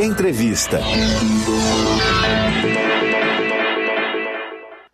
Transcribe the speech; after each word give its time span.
Entrevista. 0.00 0.80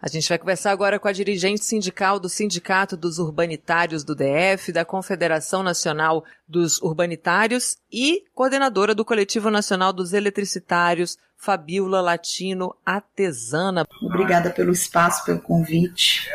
A 0.00 0.08
gente 0.08 0.29
vai 0.29 0.38
conversar 0.38 0.73
agora 0.73 0.99
com 0.99 1.08
a 1.08 1.12
dirigente 1.12 1.65
sindical 1.65 2.21
do 2.21 2.29
Sindicato 2.29 2.96
dos 2.96 3.18
Urbanitários 3.18 4.04
do 4.04 4.14
DF, 4.14 4.72
da 4.72 4.84
Confederação 4.84 5.62
Nacional 5.62 6.24
dos 6.46 6.80
Urbanitários 6.82 7.78
e 7.90 8.24
coordenadora 8.34 8.94
do 8.94 9.04
Coletivo 9.04 9.50
Nacional 9.50 9.92
dos 9.92 10.12
Eletricitários, 10.12 11.17
Fabiola 11.37 12.03
Latino 12.03 12.74
Atesana. 12.85 13.87
Obrigada 14.03 14.51
pelo 14.51 14.71
espaço, 14.71 15.24
pelo 15.24 15.40
convite. 15.40 16.28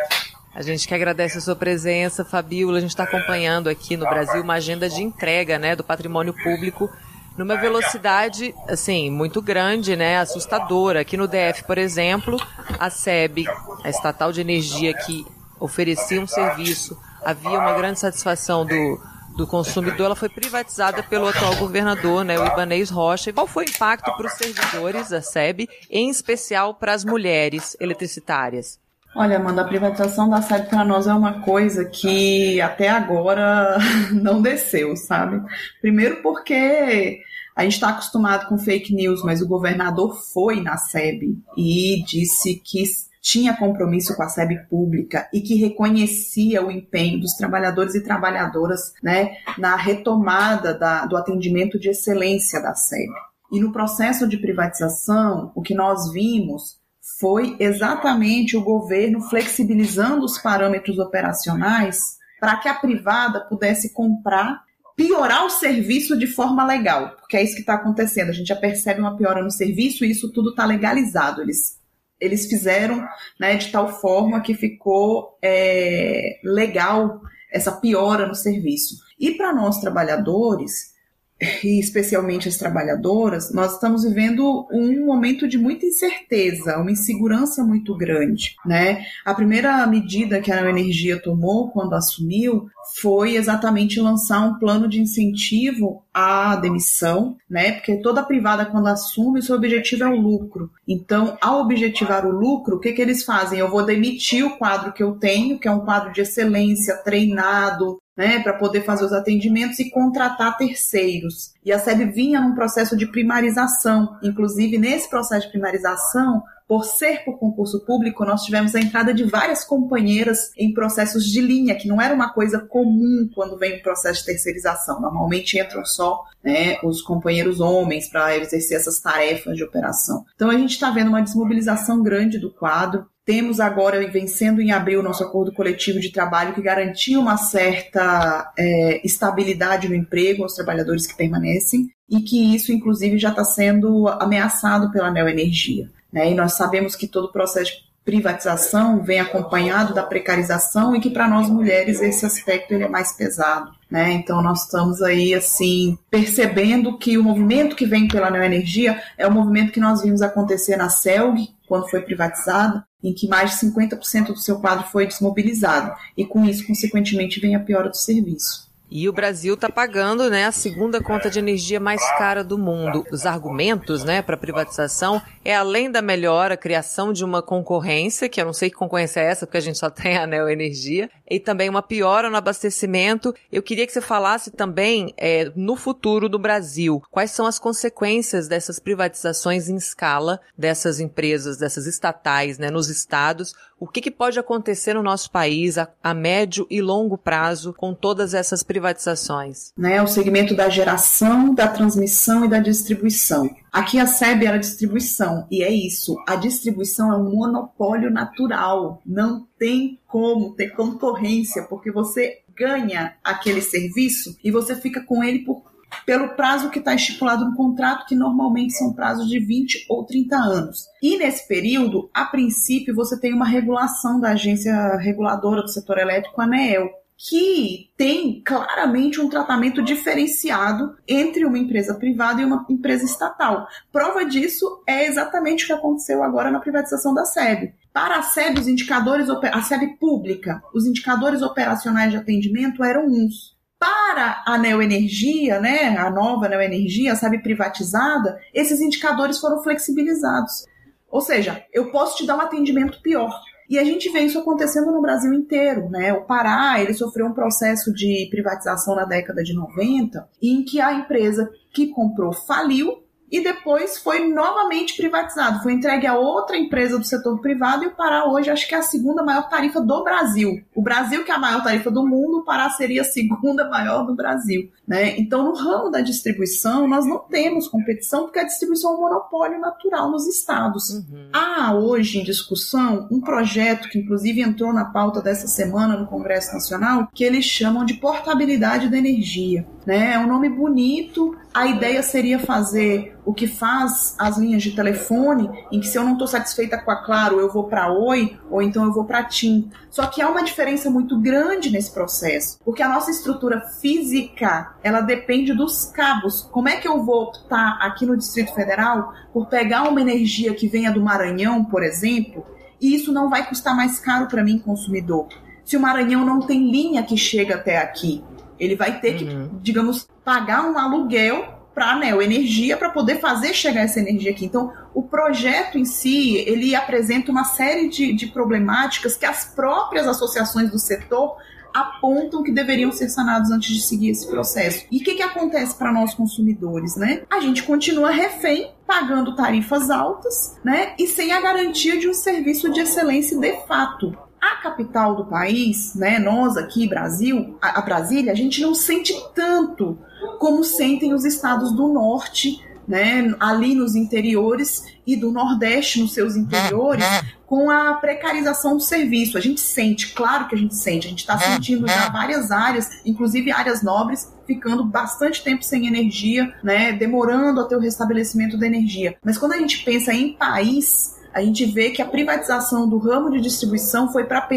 A 0.56 0.62
gente 0.62 0.88
que 0.88 0.96
agradece 0.96 1.38
a 1.38 1.42
sua 1.42 1.56
presença, 1.56 2.26
Fabiola. 2.26 2.78
A 2.78 2.82
gente 2.82 2.92
está 2.92 3.04
acompanhando 3.04 3.68
aqui 3.68 3.96
no 3.98 4.06
Brasil 4.06 4.42
uma 4.42 4.54
agenda 4.56 4.90
de 4.90 5.04
entrega 5.04 5.60
né, 5.60 5.76
do 5.76 5.84
patrimônio 5.84 6.34
público 6.34 6.90
numa 7.38 7.58
velocidade, 7.58 8.56
assim, 8.68 9.10
muito 9.10 9.42
grande, 9.42 9.96
né, 9.96 10.20
assustadora. 10.20 11.02
Aqui 11.02 11.18
no 11.18 11.28
DF, 11.28 11.64
por 11.66 11.78
exemplo, 11.78 12.38
a 12.80 12.90
SEB, 12.90 13.46
a 13.84 13.90
estatal 13.90 14.32
de 14.32 14.42
energia 14.42 14.94
que 14.94 15.26
oferecia 15.60 16.22
um 16.22 16.28
serviço, 16.28 16.98
havia 17.24 17.60
uma 17.60 17.74
grande 17.74 18.00
satisfação 18.00 18.66
do, 18.66 19.00
do 19.36 19.48
consumidor, 19.48 20.06
ela 20.06 20.16
foi 20.16 20.30
privatizada 20.30 21.04
pelo 21.04 21.28
atual 21.28 21.56
governador, 21.56 22.24
né, 22.24 22.40
o 22.40 22.46
Ibanez 22.46 22.90
Rocha. 22.90 23.34
Qual 23.34 23.48
foi 23.48 23.66
o 23.66 23.70
impacto 23.70 24.16
para 24.16 24.28
os 24.28 24.34
servidores 24.34 25.10
da 25.10 25.22
SEB, 25.22 25.68
em 25.90 26.10
especial 26.10 26.74
para 26.74 26.94
as 26.94 27.04
mulheres 27.04 27.76
eletricitárias? 27.80 28.80
Olha, 29.18 29.38
Amanda, 29.38 29.62
a 29.62 29.68
privatização 29.68 30.30
da 30.30 30.42
SEB 30.42 30.68
para 30.68 30.84
nós 30.84 31.08
é 31.08 31.14
uma 31.14 31.40
coisa 31.40 31.86
que 31.86 32.60
até 32.60 32.90
agora 32.90 33.78
não 34.12 34.42
desceu, 34.42 34.94
sabe? 34.98 35.42
Primeiro 35.80 36.22
porque 36.22 37.22
a 37.56 37.64
gente 37.64 37.76
está 37.76 37.90
acostumado 37.90 38.50
com 38.50 38.58
fake 38.58 38.94
news, 38.94 39.24
mas 39.24 39.42
o 39.42 39.48
governador 39.48 40.22
foi 40.34 40.62
na 40.62 40.76
SEB 40.76 41.38
e 41.56 42.04
disse 42.06 42.56
que 42.56 42.84
tinha 43.22 43.56
compromisso 43.56 44.14
com 44.18 44.22
a 44.22 44.28
SEB 44.28 44.68
pública 44.70 45.30
e 45.34 45.40
que 45.40 45.56
reconhecia 45.56 46.62
o 46.62 46.70
empenho 46.70 47.22
dos 47.22 47.36
trabalhadores 47.36 47.96
e 47.96 48.04
trabalhadoras 48.04 48.94
né, 49.02 49.38
na 49.58 49.78
retomada 49.78 50.78
da, 50.78 51.06
do 51.06 51.16
atendimento 51.16 51.80
de 51.80 51.88
excelência 51.88 52.62
da 52.62 52.76
SEB. 52.76 53.14
E 53.54 53.62
no 53.62 53.72
processo 53.72 54.28
de 54.28 54.38
privatização, 54.38 55.54
o 55.56 55.62
que 55.62 55.74
nós 55.74 56.12
vimos 56.12 56.84
foi 57.20 57.56
exatamente 57.60 58.58
o 58.58 58.64
governo 58.64 59.22
flexibilizando 59.22 60.26
os 60.26 60.38
parâmetros 60.38 61.00
operacionais 61.00 62.18
para 62.40 62.58
que 62.58 62.68
a 62.68 62.74
privada 62.74 63.42
pudesse 63.42 63.94
comprar, 63.94 64.64
piorar 64.96 65.46
o 65.46 65.50
serviço 65.50 66.18
de 66.18 66.28
forma 66.28 66.66
legal, 66.66 67.16
porque 67.18 67.38
é 67.38 67.44
isso 67.44 67.56
que 67.56 67.62
está 67.62 67.76
acontecendo. 67.76 68.30
A 68.30 68.34
gente 68.34 68.48
já 68.48 68.56
percebe 68.56 69.00
uma 69.00 69.16
piora 69.16 69.42
no 69.42 69.52
serviço 69.52 70.04
e 70.04 70.12
isso 70.12 70.32
tudo 70.32 70.50
está 70.50 70.66
legalizado. 70.66 71.42
Eles, 71.42 71.80
eles 72.20 72.48
fizeram 72.48 73.08
né, 73.40 73.56
de 73.56 73.72
tal 73.72 74.00
forma 74.00 74.42
que 74.42 74.54
ficou 74.54 75.38
é, 75.42 76.40
legal 76.44 77.22
essa 77.52 77.72
piora 77.72 78.28
no 78.28 78.36
serviço. 78.36 78.96
E 79.18 79.32
para 79.32 79.54
nós 79.54 79.80
trabalhadores, 79.80 80.95
e 81.42 81.80
especialmente 81.80 82.48
as 82.48 82.58
trabalhadoras, 82.58 83.52
nós 83.54 83.74
estamos 83.74 84.04
vivendo 84.04 84.66
um 84.72 85.06
momento 85.06 85.48
de 85.48 85.58
muita 85.58 85.86
incerteza, 85.86 86.78
uma 86.78 86.92
insegurança 86.92 87.64
muito 87.64 87.96
grande, 87.96 88.56
né? 88.66 89.06
A 89.26 89.34
primeira 89.34 89.86
medida 89.86 90.40
que 90.40 90.52
a 90.52 90.70
Energia 90.70 91.22
tomou 91.22 91.70
quando 91.72 91.94
assumiu 91.94 92.68
foi 93.02 93.36
exatamente 93.36 94.00
lançar 94.00 94.42
um 94.42 94.58
plano 94.58 94.88
de 94.88 95.02
incentivo 95.02 96.04
à 96.14 96.56
demissão, 96.56 97.36
né? 97.50 97.74
Porque 97.74 97.98
toda 97.98 98.24
privada 98.24 98.66
quando 98.66 98.88
assume, 98.88 99.42
seu 99.42 99.56
objetivo 99.56 100.04
é 100.04 100.08
o 100.08 100.20
lucro. 100.20 100.72
Então, 100.88 101.38
ao 101.42 101.62
objetivar 101.62 102.26
o 102.26 102.32
lucro, 102.32 102.78
o 102.78 102.80
que 102.80 102.94
que 102.94 103.02
eles 103.02 103.24
fazem? 103.24 103.60
Eu 103.60 103.70
vou 103.70 103.86
demitir 103.86 104.46
o 104.46 104.58
quadro 104.58 104.94
que 104.94 105.04
eu 105.04 105.14
tenho, 105.14 105.60
que 105.60 105.68
é 105.68 105.72
um 105.72 105.84
quadro 105.84 106.14
de 106.14 106.22
excelência, 106.22 106.96
treinado, 107.04 108.00
né, 108.16 108.40
para 108.40 108.54
poder 108.54 108.82
fazer 108.82 109.06
os 109.06 109.14
atendimentos 109.14 109.80
e 109.80 109.90
contratar 109.90 110.58
terceiros. 110.58 111.54
E 111.64 111.72
a 111.72 111.80
SEB 111.80 112.12
vinha 112.12 112.40
num 112.40 112.56
processo 112.56 112.96
de 112.96 113.08
primarização. 113.08 114.18
Inclusive, 114.24 114.78
nesse 114.78 115.10
processo 115.10 115.48
de 115.48 115.52
primarização, 115.52 116.44
por 116.68 116.84
ser 116.84 117.24
por 117.24 117.38
concurso 117.38 117.86
público, 117.86 118.26
nós 118.26 118.44
tivemos 118.44 118.74
a 118.74 118.80
entrada 118.80 119.14
de 119.14 119.24
várias 119.24 119.64
companheiras 119.64 120.52
em 120.58 120.74
processos 120.74 121.26
de 121.26 121.40
linha, 121.40 121.76
que 121.76 121.88
não 121.88 122.02
era 122.02 122.14
uma 122.14 122.34
coisa 122.34 122.60
comum 122.60 123.30
quando 123.36 123.58
vem 123.58 123.78
um 123.78 123.82
processo 123.84 124.22
de 124.22 124.26
terceirização. 124.26 125.00
Normalmente 125.00 125.60
entram 125.60 125.86
só 125.86 126.24
né, 126.44 126.78
os 126.84 127.02
companheiros 127.02 127.60
homens 127.60 128.10
para 128.10 128.36
exercer 128.38 128.78
essas 128.78 129.00
tarefas 129.00 129.56
de 129.56 129.64
operação. 129.64 130.26
Então 130.36 130.50
a 130.50 130.58
gente 130.58 130.72
está 130.72 130.90
vendo 130.90 131.10
uma 131.10 131.22
desmobilização 131.22 132.02
grande 132.02 132.40
do 132.40 132.52
quadro. 132.52 133.06
Temos 133.26 133.60
agora, 133.60 134.06
vencendo 134.12 134.62
em 134.62 134.72
abril, 134.72 135.02
nosso 135.02 135.24
acordo 135.24 135.52
coletivo 135.52 136.00
de 136.00 136.12
trabalho 136.12 136.54
que 136.54 136.62
garantia 136.62 137.20
uma 137.20 137.38
certa 137.38 138.54
é, 138.58 139.02
estabilidade 139.04 139.90
no 139.90 139.96
emprego 139.96 140.44
aos 140.44 140.54
trabalhadores 140.54 141.08
que 141.08 141.18
permanecem 141.18 141.90
e 142.08 142.22
que 142.22 142.54
isso, 142.56 142.72
inclusive, 142.72 143.18
já 143.18 143.30
está 143.30 143.44
sendo 143.44 144.08
ameaçado 144.08 144.92
pela 144.92 145.10
Neoenergia. 145.10 145.90
Né? 146.14 146.32
E 146.32 146.36
nós 146.36 146.54
sabemos 146.54 146.96
que 146.96 147.08
todo 147.08 147.26
o 147.26 147.32
processo 147.32 147.72
de 147.72 147.86
privatização 148.06 149.04
vem 149.04 149.20
acompanhado 149.20 149.92
da 149.92 150.04
precarização 150.04 150.96
e 150.96 151.00
que 151.00 151.10
para 151.10 151.28
nós 151.28 151.50
mulheres 151.50 152.00
esse 152.02 152.24
aspecto 152.24 152.72
ele 152.72 152.84
é 152.84 152.88
mais 152.88 153.12
pesado. 153.14 153.72
Né? 153.90 154.12
Então 154.12 154.44
nós 154.44 154.66
estamos 154.66 155.02
aí 155.02 155.34
assim 155.34 155.98
percebendo 156.12 157.00
que 157.00 157.18
o 157.18 157.24
movimento 157.24 157.76
que 157.76 157.88
vem 157.88 158.08
pela 158.08 158.30
neoenergia 158.30 159.02
é 159.18 159.26
o 159.26 159.32
movimento 159.32 159.72
que 159.72 159.80
nós 159.80 160.04
vimos 160.04 160.22
acontecer 160.22 160.78
na 160.78 160.90
CELG 160.90 161.50
quando 161.68 161.90
foi 161.90 162.02
privatizada, 162.02 162.86
em 163.06 163.14
que 163.14 163.28
mais 163.28 163.52
de 163.52 163.68
50% 163.68 164.28
do 164.28 164.38
seu 164.38 164.60
quadro 164.60 164.88
foi 164.88 165.06
desmobilizado 165.06 165.96
e 166.18 166.26
com 166.26 166.44
isso 166.46 166.66
consequentemente 166.66 167.40
vem 167.40 167.56
a 167.56 167.60
piora 167.60 167.90
do 167.90 167.98
serviço. 167.98 168.66
E 168.90 169.10
o 169.10 169.14
Brasil 169.14 169.56
está 169.56 169.68
pagando 169.68 170.30
né, 170.30 170.46
a 170.46 170.52
segunda 170.52 171.02
conta 171.02 171.30
de 171.30 171.40
energia 171.40 171.80
mais 171.80 172.02
cara 172.18 172.44
do 172.44 172.58
mundo. 172.58 173.04
Os 173.12 173.26
argumentos 173.26 174.04
né, 174.04 174.22
para 174.22 174.38
privatização 174.38 175.22
é 175.44 175.56
além 175.56 175.90
da 175.90 176.02
melhora, 176.02 176.54
a 176.54 176.58
criação 176.58 177.12
de 177.12 177.26
uma 177.26 177.42
concorrência, 177.42 178.30
que 178.30 178.40
eu 178.40 178.46
não 178.46 178.54
sei 178.54 178.70
que 178.70 178.76
concorrência 178.76 179.22
é 179.22 179.26
essa, 179.26 179.48
porque 179.48 179.58
a 179.58 179.62
gente 179.62 179.80
só 179.80 179.90
tem 179.90 180.18
a 180.18 180.28
Neo 180.28 180.48
Energia, 180.48 181.10
e 181.30 181.40
também 181.40 181.70
uma 181.70 181.82
piora 181.82 182.30
no 182.30 182.38
abastecimento. 182.38 183.34
Eu 183.52 183.64
queria 183.64 183.86
que 183.86 183.94
você 183.94 184.02
falasse 184.02 184.52
também 184.52 185.14
é, 185.18 185.52
no 185.56 185.76
futuro 185.76 186.30
do 186.30 186.40
Brasil, 186.40 187.02
quais 187.12 187.32
são 187.32 187.46
as 187.46 187.60
consequências 187.60 188.48
dessas 188.48 188.80
privatizações 188.80 189.70
em 189.70 189.76
escala 189.76 190.40
dessas 190.58 191.00
empresas, 191.00 191.58
dessas 191.58 191.86
estatais, 191.86 192.58
né, 192.58 192.70
nos 192.70 192.90
estados, 192.90 193.54
o 193.78 193.88
que, 193.88 194.00
que 194.00 194.12
pode 194.12 194.40
acontecer 194.40 194.94
no 194.94 195.04
nosso 195.04 195.30
país 195.30 195.78
a, 195.78 195.88
a, 196.02 196.14
médio 196.14 196.66
e 196.70 196.82
longo 196.82 197.18
prazo 197.18 197.74
com 197.74 197.94
todas 197.94 198.34
essas 198.34 198.64
privatizações? 198.64 199.74
Né, 199.78 200.02
o 200.02 200.08
segmento 200.08 200.56
da 200.56 200.70
geração, 200.70 201.54
da 201.54 201.68
transmissão 201.68 202.46
e 202.46 202.48
da 202.48 202.60
distribuição. 202.60 203.54
Aqui 203.76 204.00
a 204.00 204.08
SEB 204.08 204.46
era 204.46 204.58
distribuição, 204.58 205.46
e 205.52 205.62
é 205.62 205.70
isso. 205.70 206.16
A 206.26 206.38
distribuição 206.38 207.12
é 207.12 207.18
um 207.18 207.30
monopólio 207.30 208.10
natural. 208.10 209.02
Não 209.06 209.46
tem 209.60 210.00
como 210.08 210.56
ter 210.56 210.70
concorrência, 210.70 211.64
porque 211.64 211.92
você 211.92 212.38
ganha 212.56 213.18
aquele 213.22 213.62
serviço 213.62 214.38
e 214.42 214.50
você 214.50 214.78
fica 214.78 215.04
com 215.04 215.22
ele 215.22 215.40
por 215.40 215.62
pelo 216.06 216.36
prazo 216.36 216.70
que 216.70 216.80
está 216.80 216.96
estipulado 216.96 217.44
no 217.44 217.56
contrato, 217.56 218.06
que 218.06 218.16
normalmente 218.16 218.74
são 218.74 218.94
prazos 218.94 219.28
de 219.28 219.40
20 219.40 219.88
ou 219.90 220.06
30 220.06 220.36
anos. 220.38 220.86
E 221.02 221.18
nesse 221.18 221.46
período, 221.46 222.10
a 222.14 222.26
princípio, 222.26 222.96
você 222.96 223.20
tem 223.20 223.34
uma 223.34 223.48
regulação 223.48 224.22
da 224.22 224.32
agência 224.32 224.96
reguladora 224.98 225.62
do 225.62 225.70
setor 225.70 225.98
elétrico, 225.98 226.40
a 226.40 226.46
ANEEL, 226.46 226.90
que 227.18 227.92
tem 227.98 228.42
claramente 228.44 229.22
um 229.22 229.30
tratamento 229.30 229.82
diferenciado 229.82 230.98
entre 231.08 231.46
uma 231.46 231.58
empresa 231.58 231.96
privada 231.96 232.42
e 232.42 232.46
uma 232.46 232.66
empresa 232.70 233.06
estatal. 233.06 233.68
Prova 233.92 234.26
disso 234.26 234.84
é 234.86 235.06
exatamente 235.06 235.64
o 235.64 235.68
que 235.68 235.74
aconteceu 235.74 236.22
agora 236.24 236.52
na 236.52 236.60
privatização 236.60 237.14
da 237.14 237.26
SEB. 237.26 237.74
Para 237.94 238.18
a 238.18 238.22
SEB, 238.22 238.60
os 238.60 238.68
indicadores, 238.68 239.28
a 239.30 239.62
SEB 239.62 239.98
pública, 239.98 240.62
os 240.74 240.86
indicadores 240.86 241.42
operacionais 241.42 242.12
de 242.12 242.18
atendimento 242.18 242.84
eram 242.84 243.06
uns. 243.06 243.56
Para 243.80 244.44
a 244.46 244.58
neoenergia, 244.58 245.60
né, 245.60 245.98
a 245.98 246.10
nova 246.10 246.50
neoenergia, 246.50 247.16
sabe, 247.16 247.42
privatizada, 247.42 248.40
esses 248.54 248.80
indicadores 248.82 249.40
foram 249.40 249.62
flexibilizados. 249.62 250.66
Ou 251.10 251.22
seja, 251.22 251.64
eu 251.74 251.92
posso 251.92 252.18
te 252.18 252.26
dar 252.26 252.36
um 252.36 252.42
atendimento 252.42 253.02
pior. 253.02 253.32
E 253.70 253.80
a 253.80 253.84
gente 253.84 254.10
vê 254.12 254.20
isso 254.22 254.40
acontecendo 254.40 254.92
no 254.92 255.02
Brasil 255.02 255.34
inteiro, 255.34 255.90
né? 255.90 256.14
O 256.14 256.26
Pará, 256.26 256.80
ele 256.80 256.94
sofreu 256.94 257.28
um 257.28 257.34
processo 257.34 257.92
de 257.94 258.28
privatização 258.30 258.96
na 258.96 259.06
década 259.06 259.44
de 259.44 259.54
90, 259.54 260.28
em 260.42 260.64
que 260.64 260.80
a 260.80 260.94
empresa 260.94 261.50
que 261.74 261.88
comprou 261.88 262.32
faliu 262.34 263.05
e 263.32 263.44
depois 263.44 263.98
foi 263.98 264.28
novamente 264.28 264.96
privatizado. 264.96 265.62
Foi 265.64 265.74
entregue 265.74 266.08
a 266.08 266.18
outra 266.18 266.58
empresa 266.58 266.98
do 266.98 267.06
setor 267.06 267.40
privado 267.42 267.84
e 267.84 267.88
o 267.88 267.96
Pará 267.96 268.26
hoje 268.26 268.50
acho 268.50 268.68
que 268.68 268.76
é 268.76 268.78
a 268.78 268.84
segunda 268.84 269.24
maior 269.24 269.50
tarifa 269.50 269.82
do 269.82 270.04
Brasil. 270.04 270.64
O 270.74 270.82
Brasil, 270.82 271.24
que 271.24 271.32
é 271.32 271.36
a 271.36 271.40
maior 271.40 271.64
tarifa 271.64 271.90
do 271.90 272.06
mundo, 272.06 272.40
o 272.40 272.44
Pará 272.44 272.70
seria 272.70 273.02
a 273.02 273.06
segunda 273.06 273.68
maior 273.70 274.06
do 274.06 274.16
Brasil. 274.16 274.70
Né? 274.88 275.18
Então, 275.18 275.44
no 275.44 275.56
ramo 275.56 275.90
da 275.90 276.02
distribuição, 276.02 276.88
nós 276.88 277.06
não 277.06 277.20
temos 277.20 277.68
competição, 277.68 278.24
porque 278.24 278.40
a 278.40 278.44
distribuição 278.44 278.92
é 278.92 278.96
um 278.96 279.02
monopólio 279.02 279.60
natural 279.60 280.12
nos 280.12 280.28
estados. 280.28 280.90
Uhum. 280.92 281.30
Há 281.34 281.74
hoje 281.74 282.20
em 282.20 282.24
discussão 282.24 283.08
um 283.12 283.20
projeto 283.20 283.90
que, 283.90 283.98
inclusive, 283.98 284.42
entrou 284.42 284.72
na 284.72 284.86
pauta 284.86 285.22
dessa 285.22 285.48
semana 285.48 285.98
no 285.98 286.08
Congresso 286.08 286.54
Nacional, 286.54 287.08
que 287.14 287.24
eles 287.24 287.46
chamam 287.46 287.84
de 287.84 287.96
portabilidade 287.96 288.90
da 288.90 288.98
energia. 288.98 289.66
Né? 289.86 290.14
É 290.14 290.20
um 290.20 290.28
nome 290.28 290.50
bonito, 290.50 291.36
a 291.54 291.68
ideia 291.68 292.02
seria 292.02 292.40
fazer 292.40 293.16
o 293.24 293.34
que 293.34 293.48
faz 293.48 294.16
as 294.18 294.38
linhas 294.38 294.64
de 294.64 294.72
telefone, 294.72 295.50
em 295.72 295.80
que 295.80 295.88
se 295.88 295.98
eu 295.98 296.04
não 296.04 296.14
estou 296.14 296.28
satisfeita 296.28 296.78
com 296.78 296.92
a 296.92 296.96
Claro, 297.04 297.40
eu 297.40 297.52
vou 297.52 297.66
para 297.66 297.92
Oi, 297.92 298.38
ou 298.50 298.62
então 298.62 298.84
eu 298.84 298.92
vou 298.92 299.06
para 299.06 299.24
TIM. 299.24 299.70
Só 299.92 300.08
que 300.08 300.22
há 300.22 300.30
uma 300.30 300.44
diferença 300.44 300.90
muito 300.90 301.20
grande 301.20 301.70
nesse 301.70 301.92
processo, 301.92 302.60
porque 302.66 302.82
a 302.82 302.90
nossa 302.90 303.12
estrutura 303.12 303.62
física, 303.80 304.76
ela 304.84 305.02
depende 305.02 305.54
dos 305.54 305.86
cabos. 305.86 306.42
Como 306.52 306.68
é 306.68 306.78
que 306.78 306.88
eu 306.88 307.04
vou 307.04 307.24
optar 307.24 307.78
aqui 307.80 308.06
no 308.06 308.18
Distrito 308.18 308.54
Federal 308.56 309.14
por 309.32 309.48
pegar 309.48 309.84
uma 309.84 310.02
energia 310.02 310.54
que 310.54 310.68
venha 310.68 310.92
do 310.92 311.02
Maranhão, 311.02 311.64
por 311.64 311.84
exemplo, 311.84 312.46
e 312.82 312.96
isso 312.96 313.14
não 313.14 313.30
vai 313.30 313.48
custar 313.48 313.76
mais 313.76 314.00
caro 314.00 314.28
para 314.28 314.44
mim, 314.44 314.58
consumidor? 314.58 315.28
Se 315.64 315.78
o 315.78 315.80
Maranhão 315.80 316.26
não 316.26 316.42
tem 316.42 316.70
linha 316.70 317.02
que 317.02 317.18
chega 317.18 317.56
até 317.56 317.78
aqui, 317.78 318.24
ele 318.60 318.76
vai 318.76 319.00
ter 319.00 319.16
que, 319.16 319.24
uhum. 319.24 319.60
digamos, 319.62 320.08
pagar 320.24 320.66
um 320.66 320.78
aluguel 320.78 321.56
para 321.74 321.92
a 321.92 321.96
Neo 321.98 322.22
Energia 322.22 322.78
para 322.78 322.90
poder 322.90 323.20
fazer 323.20 323.54
chegar 323.54 323.82
essa 323.82 324.00
energia 324.00 324.32
aqui. 324.32 324.46
Então, 324.46 324.72
o 324.94 325.04
projeto 325.04 325.78
em 325.78 325.84
si, 325.84 326.38
ele 326.38 326.74
apresenta 326.74 327.30
uma 327.30 327.44
série 327.44 327.90
de, 327.90 328.14
de 328.14 328.28
problemáticas 328.28 329.18
que 329.18 329.26
as 329.26 329.44
próprias 329.54 330.08
associações 330.08 330.72
do 330.72 330.80
setor 330.80 331.36
apontam 331.74 332.42
que 332.42 332.54
deveriam 332.54 332.90
ser 332.90 333.10
sanados 333.10 333.52
antes 333.52 333.76
de 333.76 333.82
seguir 333.82 334.12
esse 334.12 334.26
processo. 334.26 334.86
E 334.90 335.00
o 335.00 335.04
que, 335.04 335.16
que 335.16 335.22
acontece 335.22 335.78
para 335.78 335.92
nós 335.92 336.14
consumidores, 336.14 336.96
né? 336.96 337.24
A 337.30 337.42
gente 337.42 337.64
continua 337.64 338.12
refém, 338.12 338.72
pagando 338.88 339.36
tarifas 339.36 339.90
altas, 339.90 340.58
né? 340.64 340.94
E 340.98 341.06
sem 341.06 341.34
a 341.34 341.42
garantia 341.42 342.00
de 342.00 342.08
um 342.08 342.14
serviço 342.14 342.72
de 342.72 342.80
excelência 342.80 343.38
de 343.38 343.52
fato 343.68 344.18
a 344.46 344.56
capital 344.58 345.16
do 345.16 345.26
país, 345.26 345.96
né, 345.96 346.20
nós 346.20 346.58
aqui, 346.58 346.88
Brasil, 346.88 347.58
a, 347.62 347.80
a 347.80 347.82
Brasília, 347.82 348.32
a 348.32 348.36
gente 348.36 348.62
não 348.62 348.76
sente 348.76 349.14
tanto 349.34 349.98
como 350.40 350.64
sentem 350.64 351.14
os 351.14 351.26
estados 351.26 351.72
do 351.72 351.88
norte, 351.88 352.64
né, 352.88 353.36
ali 353.40 353.74
nos 353.74 353.96
interiores 353.96 354.84
e 355.08 355.16
do 355.16 355.32
Nordeste 355.32 356.00
nos 356.00 356.14
seus 356.14 356.36
interiores, 356.36 357.04
com 357.48 357.70
a 357.70 357.94
precarização 357.96 358.78
do 358.78 358.84
serviço. 358.84 359.38
A 359.38 359.42
gente 359.42 359.60
sente, 359.60 360.14
claro 360.14 360.48
que 360.48 360.56
a 360.56 360.58
gente 360.58 360.76
sente, 360.76 361.08
a 361.08 361.10
gente 361.10 361.20
está 361.20 361.38
sentindo 361.38 361.88
já 361.88 362.10
várias 362.10 362.52
áreas, 362.52 362.90
inclusive 363.06 363.52
áreas 363.52 363.82
nobres, 363.82 364.32
ficando 364.46 364.84
bastante 364.84 365.44
tempo 365.44 365.64
sem 365.64 365.88
energia, 365.88 366.54
né, 366.64 366.92
demorando 366.92 367.62
até 367.62 367.76
o 367.76 367.80
restabelecimento 367.80 368.58
da 368.58 368.68
energia. 368.68 369.16
Mas 369.24 369.38
quando 369.38 369.54
a 369.54 369.58
gente 369.58 369.84
pensa 369.84 370.14
em 370.14 370.34
país, 370.34 371.15
a 371.36 371.42
gente 371.42 371.66
vê 371.66 371.90
que 371.90 372.02
a 372.02 372.06
privatização 372.06 372.88
do 372.88 372.98
ramo 372.98 373.30
de 373.30 373.42
distribuição 373.42 374.10
foi 374.10 374.24
para 374.24 374.48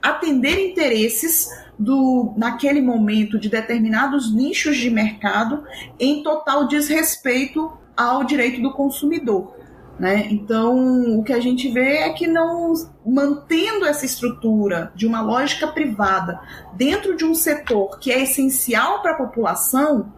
atender 0.00 0.70
interesses 0.70 1.48
do 1.76 2.32
naquele 2.36 2.80
momento 2.80 3.36
de 3.36 3.48
determinados 3.48 4.32
nichos 4.32 4.76
de 4.76 4.90
mercado 4.90 5.64
em 5.98 6.22
total 6.22 6.68
desrespeito 6.68 7.72
ao 7.96 8.22
direito 8.22 8.62
do 8.62 8.72
consumidor. 8.72 9.56
Né? 9.98 10.28
Então, 10.30 11.18
o 11.18 11.24
que 11.24 11.32
a 11.32 11.40
gente 11.40 11.68
vê 11.68 11.96
é 11.96 12.10
que 12.10 12.28
não 12.28 12.72
mantendo 13.04 13.84
essa 13.84 14.06
estrutura 14.06 14.92
de 14.94 15.04
uma 15.04 15.20
lógica 15.20 15.66
privada 15.66 16.40
dentro 16.74 17.16
de 17.16 17.24
um 17.24 17.34
setor 17.34 17.98
que 17.98 18.12
é 18.12 18.22
essencial 18.22 19.02
para 19.02 19.12
a 19.12 19.16
população, 19.16 20.12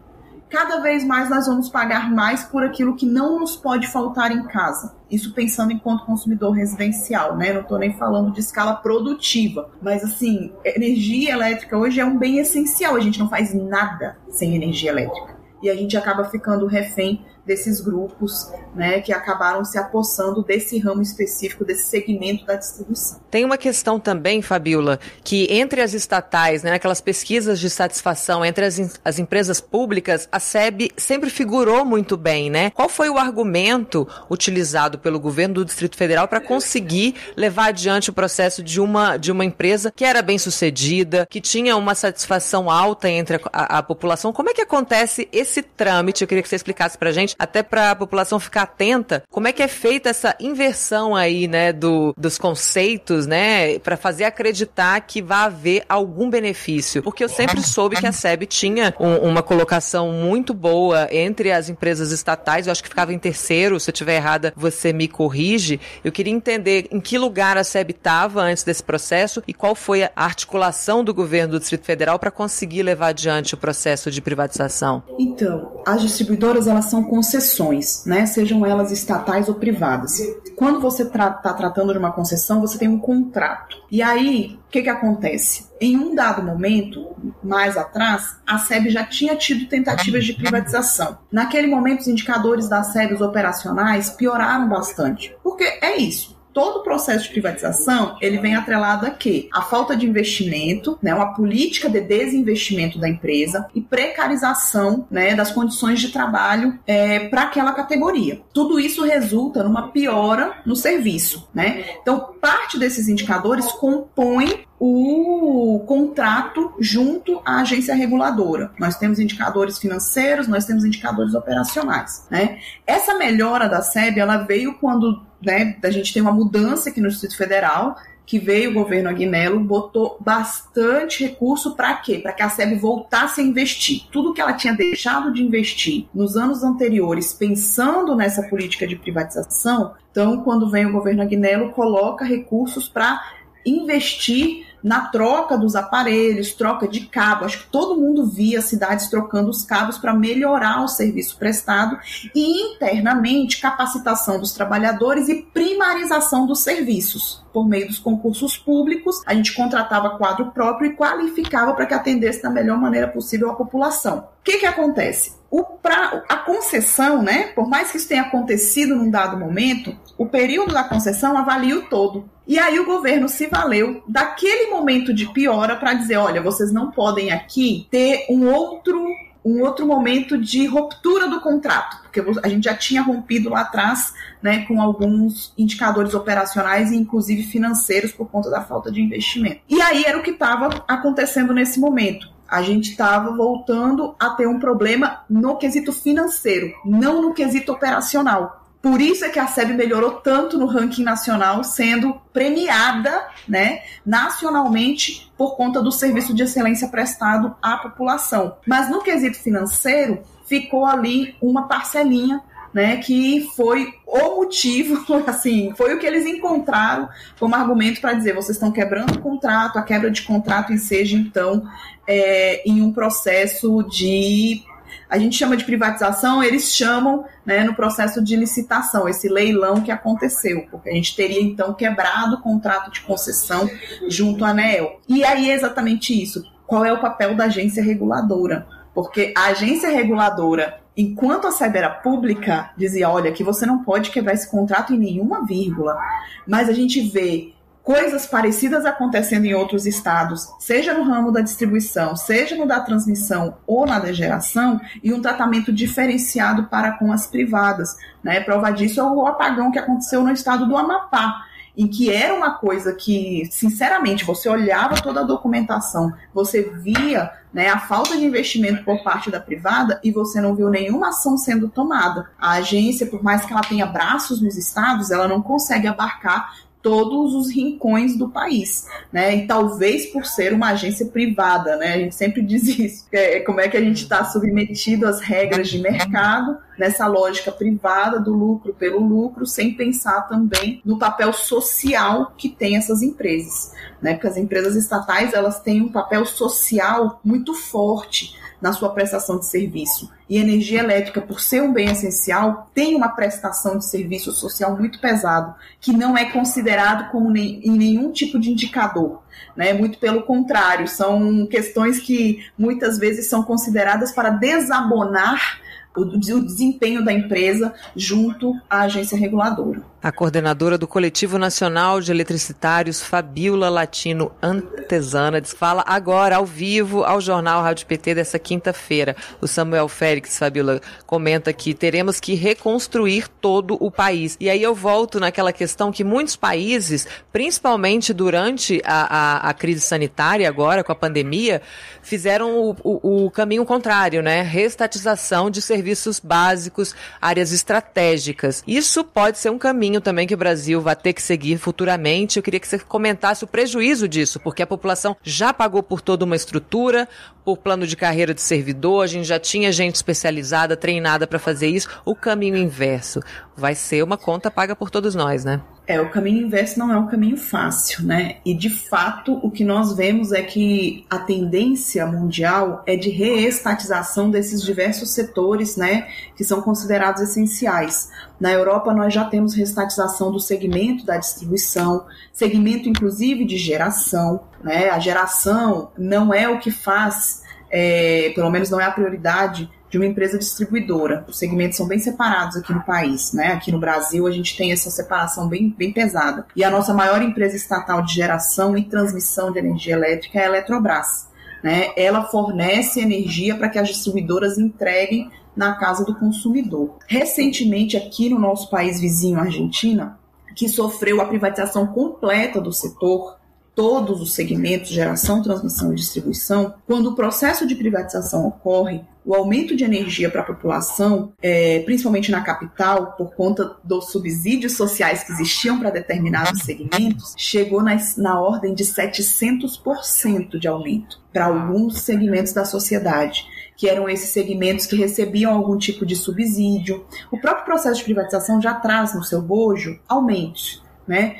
cada 0.50 0.80
vez 0.80 1.04
mais 1.04 1.30
nós 1.30 1.46
vamos 1.46 1.68
pagar 1.68 2.10
mais 2.10 2.42
por 2.44 2.64
aquilo 2.64 2.96
que 2.96 3.06
não 3.06 3.38
nos 3.38 3.56
pode 3.56 3.86
faltar 3.86 4.32
em 4.32 4.42
casa. 4.48 4.94
Isso 5.10 5.32
pensando 5.32 5.72
enquanto 5.72 6.04
consumidor 6.04 6.50
residencial, 6.50 7.36
né? 7.36 7.52
Não 7.52 7.60
estou 7.62 7.78
nem 7.78 7.96
falando 7.96 8.32
de 8.32 8.40
escala 8.40 8.74
produtiva, 8.74 9.70
mas 9.80 10.02
assim, 10.02 10.52
energia 10.64 11.32
elétrica 11.32 11.78
hoje 11.78 12.00
é 12.00 12.04
um 12.04 12.18
bem 12.18 12.38
essencial. 12.38 12.96
A 12.96 13.00
gente 13.00 13.18
não 13.18 13.28
faz 13.28 13.54
nada 13.54 14.18
sem 14.28 14.54
energia 14.54 14.90
elétrica. 14.90 15.38
E 15.62 15.70
a 15.70 15.74
gente 15.74 15.96
acaba 15.96 16.24
ficando 16.24 16.66
refém 16.66 17.24
desses 17.44 17.80
grupos 17.80 18.50
né, 18.74 19.00
que 19.00 19.12
acabaram 19.12 19.64
se 19.64 19.78
apossando 19.78 20.42
desse 20.42 20.78
ramo 20.78 21.02
específico, 21.02 21.64
desse 21.64 21.88
segmento 21.88 22.44
da 22.44 22.56
distribuição. 22.56 23.20
Tem 23.30 23.44
uma 23.44 23.58
questão 23.58 23.98
também, 23.98 24.42
Fabiola, 24.42 24.98
que 25.24 25.46
entre 25.50 25.80
as 25.80 25.94
estatais, 25.94 26.62
né, 26.62 26.74
aquelas 26.74 27.00
pesquisas 27.00 27.58
de 27.58 27.68
satisfação 27.68 28.44
entre 28.44 28.64
as, 28.64 29.00
as 29.04 29.18
empresas 29.18 29.60
públicas, 29.60 30.28
a 30.30 30.38
SEB 30.38 30.90
sempre 30.96 31.30
figurou 31.30 31.84
muito 31.84 32.16
bem, 32.16 32.50
né? 32.50 32.70
Qual 32.70 32.88
foi 32.88 33.08
o 33.08 33.18
argumento 33.18 34.06
utilizado 34.30 34.98
pelo 34.98 35.18
governo 35.18 35.54
do 35.54 35.64
Distrito 35.64 35.96
Federal 35.96 36.28
para 36.28 36.40
conseguir 36.40 37.14
levar 37.36 37.66
adiante 37.66 38.10
o 38.10 38.12
processo 38.12 38.62
de 38.62 38.80
uma, 38.80 39.16
de 39.16 39.32
uma 39.32 39.44
empresa 39.44 39.92
que 39.94 40.04
era 40.04 40.22
bem 40.22 40.38
sucedida, 40.38 41.26
que 41.28 41.40
tinha 41.40 41.76
uma 41.76 41.94
satisfação 41.94 42.70
alta 42.70 43.08
entre 43.08 43.36
a, 43.36 43.40
a, 43.52 43.78
a 43.78 43.82
população? 43.82 44.32
Como 44.32 44.50
é 44.50 44.54
que 44.54 44.62
acontece 44.62 45.28
esse 45.32 45.62
trâmite? 45.62 46.22
Eu 46.22 46.28
queria 46.28 46.42
que 46.42 46.48
você 46.48 46.56
explicasse 46.56 46.96
para 46.96 47.10
a 47.10 47.12
até 47.38 47.62
para 47.62 47.90
a 47.90 47.96
população 47.96 48.38
ficar 48.38 48.62
atenta, 48.62 49.22
como 49.30 49.48
é 49.48 49.52
que 49.52 49.62
é 49.62 49.68
feita 49.68 50.08
essa 50.08 50.34
inversão 50.40 51.14
aí, 51.14 51.46
né, 51.46 51.72
do, 51.72 52.14
dos 52.16 52.38
conceitos, 52.38 53.26
né, 53.26 53.78
para 53.78 53.96
fazer 53.96 54.24
acreditar 54.24 55.00
que 55.00 55.22
vai 55.22 55.38
haver 55.38 55.84
algum 55.88 56.28
benefício? 56.30 57.02
Porque 57.02 57.24
eu 57.24 57.28
sempre 57.28 57.62
soube 57.62 57.96
que 57.96 58.06
a 58.06 58.12
SEB 58.12 58.46
tinha 58.46 58.94
um, 58.98 59.28
uma 59.28 59.42
colocação 59.42 60.12
muito 60.12 60.52
boa 60.52 61.08
entre 61.10 61.52
as 61.52 61.68
empresas 61.68 62.12
estatais, 62.12 62.66
eu 62.66 62.72
acho 62.72 62.82
que 62.82 62.88
ficava 62.88 63.12
em 63.12 63.18
terceiro, 63.18 63.78
se 63.80 63.90
eu 63.90 63.92
estiver 63.92 64.16
errada, 64.16 64.52
você 64.56 64.92
me 64.92 65.08
corrige. 65.08 65.80
Eu 66.04 66.12
queria 66.12 66.32
entender 66.32 66.88
em 66.90 67.00
que 67.00 67.18
lugar 67.18 67.56
a 67.56 67.64
SEB 67.64 67.90
estava 67.90 68.42
antes 68.42 68.62
desse 68.62 68.82
processo 68.82 69.42
e 69.46 69.54
qual 69.54 69.74
foi 69.74 70.04
a 70.04 70.10
articulação 70.14 71.04
do 71.04 71.14
governo 71.14 71.52
do 71.52 71.58
Distrito 71.58 71.84
Federal 71.84 72.18
para 72.18 72.30
conseguir 72.30 72.82
levar 72.82 73.08
adiante 73.08 73.54
o 73.54 73.56
processo 73.56 74.10
de 74.10 74.20
privatização. 74.20 75.02
Então, 75.18 75.82
as 75.86 76.02
distribuidoras 76.02 76.66
elas 76.66 76.86
são 76.86 77.02
concessões, 77.20 78.02
né? 78.06 78.24
Sejam 78.24 78.64
elas 78.64 78.90
estatais 78.90 79.46
ou 79.46 79.54
privadas. 79.54 80.18
Quando 80.56 80.80
você 80.80 81.02
está 81.02 81.30
tra 81.30 81.52
tratando 81.52 81.92
de 81.92 81.98
uma 81.98 82.12
concessão, 82.12 82.62
você 82.62 82.78
tem 82.78 82.88
um 82.88 82.98
contrato. 82.98 83.76
E 83.90 84.00
aí, 84.00 84.58
o 84.66 84.70
que, 84.70 84.80
que 84.80 84.88
acontece? 84.88 85.66
Em 85.78 85.98
um 85.98 86.14
dado 86.14 86.42
momento, 86.42 87.14
mais 87.42 87.76
atrás, 87.76 88.38
a 88.46 88.58
SEB 88.58 88.88
já 88.88 89.04
tinha 89.04 89.36
tido 89.36 89.68
tentativas 89.68 90.24
de 90.24 90.32
privatização. 90.32 91.18
Naquele 91.30 91.66
momento, 91.66 92.00
os 92.00 92.08
indicadores 92.08 92.70
da 92.70 92.82
SEB, 92.82 93.12
os 93.12 93.20
operacionais, 93.20 94.08
pioraram 94.08 94.66
bastante. 94.66 95.36
Porque 95.42 95.64
é 95.64 95.98
isso 95.98 96.39
todo 96.52 96.80
o 96.80 96.82
processo 96.82 97.24
de 97.24 97.30
privatização 97.30 98.16
ele 98.20 98.38
vem 98.38 98.54
atrelado 98.54 99.06
a 99.06 99.10
quê? 99.10 99.48
A 99.52 99.62
falta 99.62 99.96
de 99.96 100.06
investimento, 100.06 100.98
né, 101.02 101.14
uma 101.14 101.34
política 101.34 101.88
de 101.88 102.00
desinvestimento 102.00 102.98
da 102.98 103.08
empresa 103.08 103.66
e 103.74 103.80
precarização 103.80 105.06
né, 105.10 105.34
das 105.34 105.50
condições 105.50 106.00
de 106.00 106.08
trabalho 106.10 106.78
é, 106.86 107.28
para 107.28 107.42
aquela 107.42 107.72
categoria. 107.72 108.40
Tudo 108.52 108.78
isso 108.78 109.04
resulta 109.04 109.62
numa 109.62 109.88
piora 109.88 110.54
no 110.64 110.76
serviço. 110.76 111.48
Né? 111.54 111.84
Então, 112.00 112.34
parte 112.40 112.78
desses 112.78 113.08
indicadores 113.08 113.70
compõe 113.72 114.64
o 114.78 115.84
contrato 115.86 116.72
junto 116.80 117.42
à 117.44 117.60
agência 117.60 117.94
reguladora. 117.94 118.72
Nós 118.78 118.96
temos 118.96 119.18
indicadores 119.18 119.78
financeiros, 119.78 120.48
nós 120.48 120.64
temos 120.64 120.84
indicadores 120.84 121.34
operacionais. 121.34 122.26
Né? 122.30 122.58
Essa 122.86 123.14
melhora 123.14 123.68
da 123.68 123.82
SEB 123.82 124.18
ela 124.18 124.38
veio 124.38 124.78
quando 124.78 125.20
né, 125.42 125.76
a 125.82 125.90
gente 125.90 126.12
tem 126.12 126.22
uma 126.22 126.32
mudança 126.32 126.90
aqui 126.90 127.00
no 127.00 127.08
Distrito 127.08 127.36
Federal, 127.36 127.96
que 128.26 128.38
veio 128.38 128.70
o 128.70 128.74
governo 128.74 129.08
Aguinello, 129.08 129.58
botou 129.58 130.16
bastante 130.20 131.24
recurso 131.24 131.74
para 131.74 131.94
quê? 131.96 132.18
Para 132.18 132.32
que 132.32 132.42
a 132.42 132.48
SEB 132.48 132.76
voltasse 132.76 133.40
a 133.40 133.44
investir. 133.44 134.02
Tudo 134.12 134.32
que 134.32 134.40
ela 134.40 134.52
tinha 134.52 134.72
deixado 134.72 135.32
de 135.32 135.42
investir 135.42 136.06
nos 136.14 136.36
anos 136.36 136.62
anteriores, 136.62 137.32
pensando 137.32 138.14
nessa 138.14 138.44
política 138.44 138.86
de 138.86 138.94
privatização, 138.94 139.94
então, 140.10 140.42
quando 140.42 140.70
vem 140.70 140.86
o 140.86 140.92
governo 140.92 141.22
Aguinello, 141.22 141.70
coloca 141.70 142.24
recursos 142.24 142.88
para 142.88 143.22
investir 143.64 144.66
na 144.82 145.06
troca 145.06 145.56
dos 145.56 145.76
aparelhos, 145.76 146.52
troca 146.52 146.88
de 146.88 147.00
cabo. 147.00 147.44
Acho 147.44 147.64
que 147.64 147.70
todo 147.70 148.00
mundo 148.00 148.26
via 148.26 148.60
cidades 148.60 149.08
trocando 149.08 149.50
os 149.50 149.64
cabos 149.64 149.98
para 149.98 150.14
melhorar 150.14 150.82
o 150.82 150.88
serviço 150.88 151.36
prestado 151.36 151.98
e 152.34 152.72
internamente 152.72 153.60
capacitação 153.60 154.38
dos 154.38 154.52
trabalhadores 154.52 155.28
e 155.28 155.42
primarização 155.42 156.46
dos 156.46 156.60
serviços. 156.60 157.42
Por 157.52 157.68
meio 157.68 157.86
dos 157.86 157.98
concursos 157.98 158.56
públicos, 158.56 159.20
a 159.26 159.34
gente 159.34 159.54
contratava 159.54 160.16
quadro 160.16 160.52
próprio 160.52 160.90
e 160.90 160.96
qualificava 160.96 161.74
para 161.74 161.86
que 161.86 161.94
atendesse 161.94 162.42
da 162.42 162.50
melhor 162.50 162.78
maneira 162.78 163.08
possível 163.08 163.50
a 163.50 163.54
população. 163.54 164.18
O 164.18 164.44
que, 164.44 164.58
que 164.58 164.66
acontece? 164.66 165.38
O 165.50 165.64
pra, 165.64 166.22
a 166.28 166.36
concessão, 166.36 167.22
né, 167.22 167.48
por 167.48 167.68
mais 167.68 167.90
que 167.90 167.96
isso 167.96 168.08
tenha 168.08 168.22
acontecido 168.22 168.94
num 168.94 169.10
dado 169.10 169.36
momento, 169.36 169.96
o 170.16 170.26
período 170.26 170.72
da 170.72 170.84
concessão 170.84 171.36
avalia 171.36 171.76
o 171.76 171.82
todo. 171.82 172.28
E 172.46 172.58
aí 172.58 172.78
o 172.78 172.86
governo 172.86 173.28
se 173.28 173.46
valeu 173.46 174.02
daquele 174.06 174.70
momento 174.70 175.12
de 175.12 175.26
piora 175.32 175.76
para 175.76 175.94
dizer, 175.94 176.16
olha, 176.16 176.42
vocês 176.42 176.72
não 176.72 176.90
podem 176.90 177.32
aqui 177.32 177.86
ter 177.90 178.26
um 178.28 178.48
outro 178.48 179.04
um 179.44 179.62
outro 179.62 179.86
momento 179.86 180.36
de 180.36 180.66
ruptura 180.66 181.28
do 181.28 181.40
contrato, 181.40 182.02
porque 182.02 182.20
a 182.42 182.48
gente 182.48 182.64
já 182.64 182.74
tinha 182.74 183.02
rompido 183.02 183.48
lá 183.48 183.60
atrás, 183.60 184.12
né, 184.42 184.64
com 184.66 184.80
alguns 184.80 185.52
indicadores 185.56 186.14
operacionais 186.14 186.90
e 186.90 186.96
inclusive 186.96 187.42
financeiros 187.42 188.12
por 188.12 188.28
conta 188.28 188.50
da 188.50 188.62
falta 188.62 188.90
de 188.90 189.00
investimento. 189.00 189.60
E 189.68 189.80
aí 189.80 190.04
era 190.04 190.18
o 190.18 190.22
que 190.22 190.30
estava 190.30 190.84
acontecendo 190.86 191.54
nesse 191.54 191.80
momento 191.80 192.28
a 192.50 192.62
gente 192.62 192.90
estava 192.90 193.30
voltando 193.30 194.16
a 194.18 194.30
ter 194.30 194.48
um 194.48 194.58
problema 194.58 195.20
no 195.30 195.56
quesito 195.56 195.92
financeiro, 195.92 196.74
não 196.84 197.22
no 197.22 197.32
quesito 197.32 197.70
operacional. 197.70 198.59
Por 198.82 199.00
isso 199.00 199.24
é 199.24 199.28
que 199.28 199.38
a 199.38 199.46
SEB 199.46 199.74
melhorou 199.74 200.12
tanto 200.12 200.58
no 200.58 200.66
ranking 200.66 201.02
nacional, 201.02 201.62
sendo 201.62 202.18
premiada 202.32 203.26
né, 203.46 203.82
nacionalmente 204.04 205.30
por 205.36 205.54
conta 205.54 205.82
do 205.82 205.92
serviço 205.92 206.32
de 206.32 206.44
excelência 206.44 206.88
prestado 206.88 207.54
à 207.60 207.76
população. 207.76 208.56
Mas 208.66 208.88
no 208.88 209.02
quesito 209.02 209.38
financeiro, 209.38 210.22
ficou 210.46 210.86
ali 210.86 211.36
uma 211.42 211.68
parcelinha 211.68 212.42
né, 212.72 212.96
que 212.98 213.48
foi 213.56 213.92
o 214.06 214.36
motivo, 214.36 215.04
assim, 215.26 215.72
foi 215.76 215.94
o 215.94 215.98
que 215.98 216.06
eles 216.06 216.24
encontraram 216.24 217.08
como 217.38 217.54
argumento 217.54 218.00
para 218.00 218.12
dizer, 218.12 218.34
vocês 218.34 218.56
estão 218.56 218.70
quebrando 218.70 219.14
o 219.14 219.20
contrato, 219.20 219.78
a 219.78 219.82
quebra 219.82 220.10
de 220.10 220.22
contrato 220.22 220.72
enseja, 220.72 221.16
então, 221.16 221.66
é, 222.06 222.62
em 222.68 222.80
um 222.80 222.92
processo 222.92 223.82
de 223.84 224.62
a 225.10 225.18
gente 225.18 225.36
chama 225.36 225.56
de 225.56 225.64
privatização, 225.64 226.42
eles 226.42 226.72
chamam 226.72 227.24
né, 227.44 227.64
no 227.64 227.74
processo 227.74 228.22
de 228.22 228.36
licitação, 228.36 229.08
esse 229.08 229.28
leilão 229.28 229.80
que 229.80 229.90
aconteceu, 229.90 230.66
porque 230.70 230.88
a 230.88 230.94
gente 230.94 231.16
teria 231.16 231.42
então 231.42 231.74
quebrado 231.74 232.36
o 232.36 232.40
contrato 232.40 232.92
de 232.92 233.00
concessão 233.00 233.68
junto 234.08 234.44
à 234.44 234.50
ANEEL. 234.50 235.00
E 235.08 235.24
aí 235.24 235.50
é 235.50 235.54
exatamente 235.54 236.18
isso. 236.18 236.44
Qual 236.66 236.84
é 236.84 236.92
o 236.92 237.00
papel 237.00 237.34
da 237.34 237.44
agência 237.44 237.82
reguladora? 237.82 238.68
Porque 238.94 239.34
a 239.36 239.46
agência 239.46 239.90
reguladora 239.90 240.80
enquanto 240.96 241.46
a 241.46 241.52
SEB 241.52 241.76
era 241.76 241.88
pública, 241.88 242.70
dizia: 242.76 243.08
olha, 243.08 243.32
que 243.32 243.42
você 243.42 243.64
não 243.64 243.82
pode 243.82 244.10
quebrar 244.10 244.34
esse 244.34 244.50
contrato 244.50 244.92
em 244.92 244.98
nenhuma 244.98 245.46
vírgula. 245.46 245.98
Mas 246.46 246.68
a 246.68 246.72
gente 246.72 247.00
vê 247.00 247.54
coisas 247.82 248.26
parecidas 248.26 248.84
acontecendo 248.84 249.46
em 249.46 249.54
outros 249.54 249.86
estados, 249.86 250.48
seja 250.58 250.94
no 250.94 251.02
ramo 251.02 251.32
da 251.32 251.40
distribuição, 251.40 252.16
seja 252.16 252.56
no 252.56 252.66
da 252.66 252.80
transmissão 252.80 253.56
ou 253.66 253.86
na 253.86 254.12
geração, 254.12 254.80
e 255.02 255.12
um 255.12 255.20
tratamento 255.20 255.72
diferenciado 255.72 256.64
para 256.64 256.92
com 256.92 257.12
as 257.12 257.26
privadas. 257.26 257.96
Né? 258.22 258.40
Prova 258.40 258.70
disso 258.70 259.00
é 259.00 259.02
o 259.02 259.26
apagão 259.26 259.72
que 259.72 259.78
aconteceu 259.78 260.22
no 260.22 260.32
estado 260.32 260.66
do 260.66 260.76
Amapá 260.76 261.46
em 261.76 261.86
que 261.86 262.12
era 262.12 262.34
uma 262.34 262.54
coisa 262.54 262.92
que, 262.92 263.48
sinceramente, 263.50 264.24
você 264.24 264.48
olhava 264.48 265.00
toda 265.00 265.20
a 265.20 265.24
documentação, 265.24 266.12
você 266.34 266.62
via 266.62 267.30
né, 267.52 267.68
a 267.68 267.78
falta 267.78 268.16
de 268.16 268.24
investimento 268.24 268.84
por 268.84 269.02
parte 269.02 269.30
da 269.30 269.40
privada 269.40 270.00
e 270.04 270.10
você 270.10 270.40
não 270.40 270.54
viu 270.54 270.68
nenhuma 270.68 271.08
ação 271.08 271.38
sendo 271.38 271.68
tomada. 271.68 272.28
A 272.38 272.52
agência, 272.52 273.06
por 273.06 273.22
mais 273.22 273.44
que 273.44 273.52
ela 273.52 273.62
tenha 273.62 273.86
braços 273.86 274.42
nos 274.42 274.56
estados, 274.56 275.10
ela 275.10 275.26
não 275.26 275.40
consegue 275.40 275.86
abarcar 275.86 276.54
todos 276.82 277.34
os 277.34 277.54
rincões 277.54 278.16
do 278.16 278.28
país, 278.28 278.86
né? 279.12 279.36
E 279.36 279.46
talvez 279.46 280.06
por 280.06 280.24
ser 280.24 280.52
uma 280.52 280.70
agência 280.70 281.06
privada, 281.06 281.76
né? 281.76 281.94
A 281.94 281.98
gente 281.98 282.14
sempre 282.14 282.42
diz 282.42 282.66
isso. 282.66 283.06
É, 283.12 283.40
como 283.40 283.60
é 283.60 283.68
que 283.68 283.76
a 283.76 283.80
gente 283.80 284.02
está 284.02 284.24
submetido 284.24 285.06
às 285.06 285.20
regras 285.20 285.68
de 285.68 285.78
mercado 285.78 286.58
nessa 286.80 287.06
lógica 287.06 287.52
privada 287.52 288.18
do 288.18 288.32
lucro 288.32 288.72
pelo 288.72 289.06
lucro, 289.06 289.44
sem 289.44 289.74
pensar 289.74 290.22
também 290.22 290.80
no 290.82 290.98
papel 290.98 291.30
social 291.30 292.32
que 292.38 292.48
tem 292.48 292.74
essas 292.74 293.02
empresas, 293.02 293.74
né? 294.00 294.14
Porque 294.14 294.28
as 294.28 294.38
empresas 294.38 294.74
estatais 294.74 295.34
elas 295.34 295.60
têm 295.60 295.82
um 295.82 295.92
papel 295.92 296.24
social 296.24 297.20
muito 297.22 297.52
forte 297.52 298.34
na 298.62 298.72
sua 298.72 298.88
prestação 298.94 299.38
de 299.38 299.46
serviço. 299.46 300.10
E 300.28 300.38
energia 300.38 300.80
elétrica, 300.80 301.20
por 301.20 301.38
ser 301.40 301.62
um 301.62 301.72
bem 301.72 301.90
essencial, 301.90 302.70
tem 302.74 302.96
uma 302.96 303.10
prestação 303.10 303.76
de 303.76 303.84
serviço 303.84 304.32
social 304.32 304.74
muito 304.74 305.00
pesado, 305.00 305.54
que 305.80 305.92
não 305.92 306.16
é 306.16 306.30
considerado 306.30 307.10
como 307.10 307.30
nem, 307.30 307.60
em 307.62 307.72
nenhum 307.72 308.10
tipo 308.10 308.38
de 308.38 308.50
indicador. 308.50 309.22
Né? 309.56 309.72
Muito 309.72 309.98
pelo 309.98 310.22
contrário, 310.22 310.86
são 310.88 311.46
questões 311.46 311.98
que 311.98 312.44
muitas 312.58 312.98
vezes 312.98 313.28
são 313.28 313.42
consideradas 313.42 314.12
para 314.12 314.30
desabonar 314.30 315.60
o, 315.96 316.02
o 316.02 316.44
desempenho 316.44 317.04
da 317.04 317.12
empresa 317.12 317.74
junto 317.96 318.54
à 318.68 318.82
agência 318.82 319.18
reguladora. 319.18 319.82
A 320.02 320.10
coordenadora 320.10 320.78
do 320.78 320.88
Coletivo 320.88 321.36
Nacional 321.38 322.00
de 322.00 322.10
Eletricitários, 322.10 323.02
Fabiola 323.02 323.68
Latino 323.68 324.32
Antesana, 324.42 325.42
fala 325.44 325.84
agora 325.86 326.36
ao 326.36 326.46
vivo 326.46 327.04
ao 327.04 327.20
Jornal 327.20 327.62
Rádio 327.62 327.86
PT 327.86 328.14
dessa 328.14 328.38
quinta-feira. 328.38 329.14
O 329.42 329.46
Samuel 329.46 329.88
Félix, 329.88 330.38
Fabiola, 330.38 330.80
comenta 331.04 331.52
que 331.52 331.74
teremos 331.74 332.18
que 332.18 332.34
reconstruir 332.34 333.28
todo 333.28 333.76
o 333.78 333.90
país. 333.90 334.38
E 334.40 334.48
aí 334.48 334.62
eu 334.62 334.74
volto 334.74 335.20
naquela 335.20 335.52
questão 335.52 335.92
que 335.92 336.02
muitos 336.02 336.34
países, 336.34 337.06
principalmente 337.30 338.14
durante 338.14 338.80
a, 338.86 339.29
a, 339.29 339.29
a 339.36 339.52
crise 339.52 339.80
sanitária 339.80 340.48
agora, 340.48 340.84
com 340.84 340.92
a 340.92 340.94
pandemia, 340.94 341.62
fizeram 342.02 342.58
o, 342.58 342.76
o, 342.82 343.24
o 343.26 343.30
caminho 343.30 343.64
contrário, 343.64 344.22
né? 344.22 344.42
Restatização 344.42 345.50
de 345.50 345.60
serviços 345.60 346.20
básicos, 346.20 346.94
áreas 347.20 347.52
estratégicas. 347.52 348.62
Isso 348.66 349.02
pode 349.02 349.38
ser 349.38 349.50
um 349.50 349.58
caminho 349.58 349.80
caminho 349.80 350.00
também 350.00 350.26
que 350.26 350.34
o 350.34 350.36
Brasil 350.36 350.80
vai 350.80 350.94
ter 350.94 351.12
que 351.12 351.22
seguir 351.22 351.56
futuramente. 351.56 352.38
Eu 352.38 352.42
queria 352.42 352.60
que 352.60 352.68
você 352.68 352.78
comentasse 352.78 353.44
o 353.44 353.46
prejuízo 353.46 354.08
disso, 354.08 354.38
porque 354.38 354.62
a 354.62 354.66
população 354.66 355.16
já 355.22 355.52
pagou 355.52 355.82
por 355.82 356.00
toda 356.00 356.24
uma 356.24 356.36
estrutura, 356.36 357.08
por 357.44 357.58
plano 357.58 357.86
de 357.86 357.96
carreira 357.96 358.34
de 358.34 358.40
servidor, 358.40 359.04
a 359.04 359.06
gente 359.06 359.24
já 359.26 359.38
tinha 359.38 359.72
gente 359.72 359.96
especializada, 359.96 360.76
treinada 360.76 361.26
para 361.26 361.38
fazer 361.38 361.68
isso. 361.68 361.88
O 362.04 362.14
caminho 362.14 362.56
inverso 362.56 363.20
vai 363.56 363.74
ser 363.74 364.02
uma 364.02 364.16
conta 364.16 364.50
paga 364.50 364.74
por 364.74 364.90
todos 364.90 365.14
nós, 365.14 365.44
né? 365.44 365.60
É, 365.90 366.00
o 366.00 366.08
caminho 366.08 366.46
inverso 366.46 366.78
não 366.78 366.92
é 366.92 366.96
um 366.96 367.08
caminho 367.08 367.36
fácil, 367.36 368.04
né? 368.06 368.36
E 368.44 368.54
de 368.54 368.70
fato, 368.70 369.40
o 369.42 369.50
que 369.50 369.64
nós 369.64 369.96
vemos 369.96 370.30
é 370.30 370.40
que 370.40 371.04
a 371.10 371.18
tendência 371.18 372.06
mundial 372.06 372.84
é 372.86 372.94
de 372.94 373.10
reestatização 373.10 374.30
desses 374.30 374.62
diversos 374.62 375.10
setores, 375.10 375.76
né, 375.76 376.06
que 376.36 376.44
são 376.44 376.62
considerados 376.62 377.22
essenciais. 377.22 378.08
Na 378.38 378.52
Europa, 378.52 378.94
nós 378.94 379.12
já 379.12 379.24
temos 379.24 379.54
reestatização 379.54 380.30
do 380.30 380.38
segmento 380.38 381.04
da 381.04 381.16
distribuição, 381.16 382.06
segmento 382.32 382.88
inclusive 382.88 383.44
de 383.44 383.56
geração, 383.56 384.42
né? 384.62 384.90
A 384.90 384.98
geração 384.98 385.90
não 385.96 386.32
é 386.32 386.48
o 386.48 386.58
que 386.58 386.70
faz, 386.70 387.42
é, 387.70 388.32
pelo 388.34 388.50
menos 388.50 388.70
não 388.70 388.80
é 388.80 388.84
a 388.84 388.90
prioridade 388.90 389.70
de 389.90 389.98
uma 389.98 390.06
empresa 390.06 390.38
distribuidora. 390.38 391.24
Os 391.28 391.38
segmentos 391.38 391.76
são 391.76 391.86
bem 391.86 391.98
separados 391.98 392.56
aqui 392.56 392.72
no 392.72 392.82
país, 392.82 393.32
né? 393.32 393.48
Aqui 393.48 393.72
no 393.72 393.80
Brasil 393.80 394.26
a 394.26 394.30
gente 394.30 394.56
tem 394.56 394.70
essa 394.70 394.88
separação 394.88 395.48
bem, 395.48 395.74
bem 395.76 395.92
pesada. 395.92 396.46
E 396.54 396.62
a 396.62 396.70
nossa 396.70 396.94
maior 396.94 397.20
empresa 397.20 397.56
estatal 397.56 398.02
de 398.02 398.14
geração 398.14 398.78
e 398.78 398.84
transmissão 398.84 399.50
de 399.50 399.58
energia 399.58 399.94
elétrica 399.94 400.38
é 400.38 400.44
a 400.44 400.46
Eletrobras. 400.46 401.28
Né? 401.62 401.90
Ela 401.96 402.24
fornece 402.24 403.00
energia 403.00 403.56
para 403.56 403.68
que 403.68 403.78
as 403.78 403.88
distribuidoras 403.88 404.56
entreguem 404.56 405.30
na 405.54 405.74
casa 405.74 406.04
do 406.04 406.14
consumidor. 406.14 406.96
Recentemente, 407.06 407.96
aqui 407.96 408.30
no 408.30 408.38
nosso 408.38 408.70
país 408.70 409.00
vizinho, 409.00 409.38
Argentina, 409.38 410.18
que 410.54 410.68
sofreu 410.68 411.20
a 411.20 411.26
privatização 411.26 411.86
completa 411.88 412.60
do 412.60 412.72
setor, 412.72 413.36
todos 413.80 414.20
os 414.20 414.34
segmentos, 414.34 414.90
geração, 414.90 415.42
transmissão 415.42 415.90
e 415.90 415.94
distribuição, 415.94 416.74
quando 416.86 417.06
o 417.06 417.14
processo 417.14 417.66
de 417.66 417.74
privatização 417.74 418.46
ocorre, 418.46 419.00
o 419.24 419.34
aumento 419.34 419.74
de 419.74 419.84
energia 419.84 420.28
para 420.28 420.42
a 420.42 420.44
população, 420.44 421.32
é, 421.40 421.80
principalmente 421.80 422.30
na 422.30 422.42
capital, 422.42 423.12
por 423.12 423.34
conta 423.34 423.78
dos 423.82 424.10
subsídios 424.10 424.74
sociais 424.74 425.24
que 425.24 425.32
existiam 425.32 425.78
para 425.78 425.88
determinados 425.88 426.60
segmentos, 426.60 427.32
chegou 427.38 427.82
na, 427.82 427.96
na 428.18 428.38
ordem 428.38 428.74
de 428.74 428.84
700% 428.84 430.58
de 430.58 430.68
aumento 430.68 431.18
para 431.32 431.46
alguns 431.46 432.02
segmentos 432.02 432.52
da 432.52 432.66
sociedade 432.66 433.46
que 433.78 433.88
eram 433.88 434.10
esses 434.10 434.28
segmentos 434.28 434.84
que 434.84 434.94
recebiam 434.94 435.54
algum 435.54 435.78
tipo 435.78 436.04
de 436.04 436.14
subsídio. 436.14 437.06
O 437.30 437.40
próprio 437.40 437.64
processo 437.64 438.00
de 438.00 438.04
privatização 438.04 438.60
já 438.60 438.74
traz 438.74 439.14
no 439.14 439.24
seu 439.24 439.40
bojo 439.40 439.98
aumentos 440.06 440.82
né? 441.10 441.38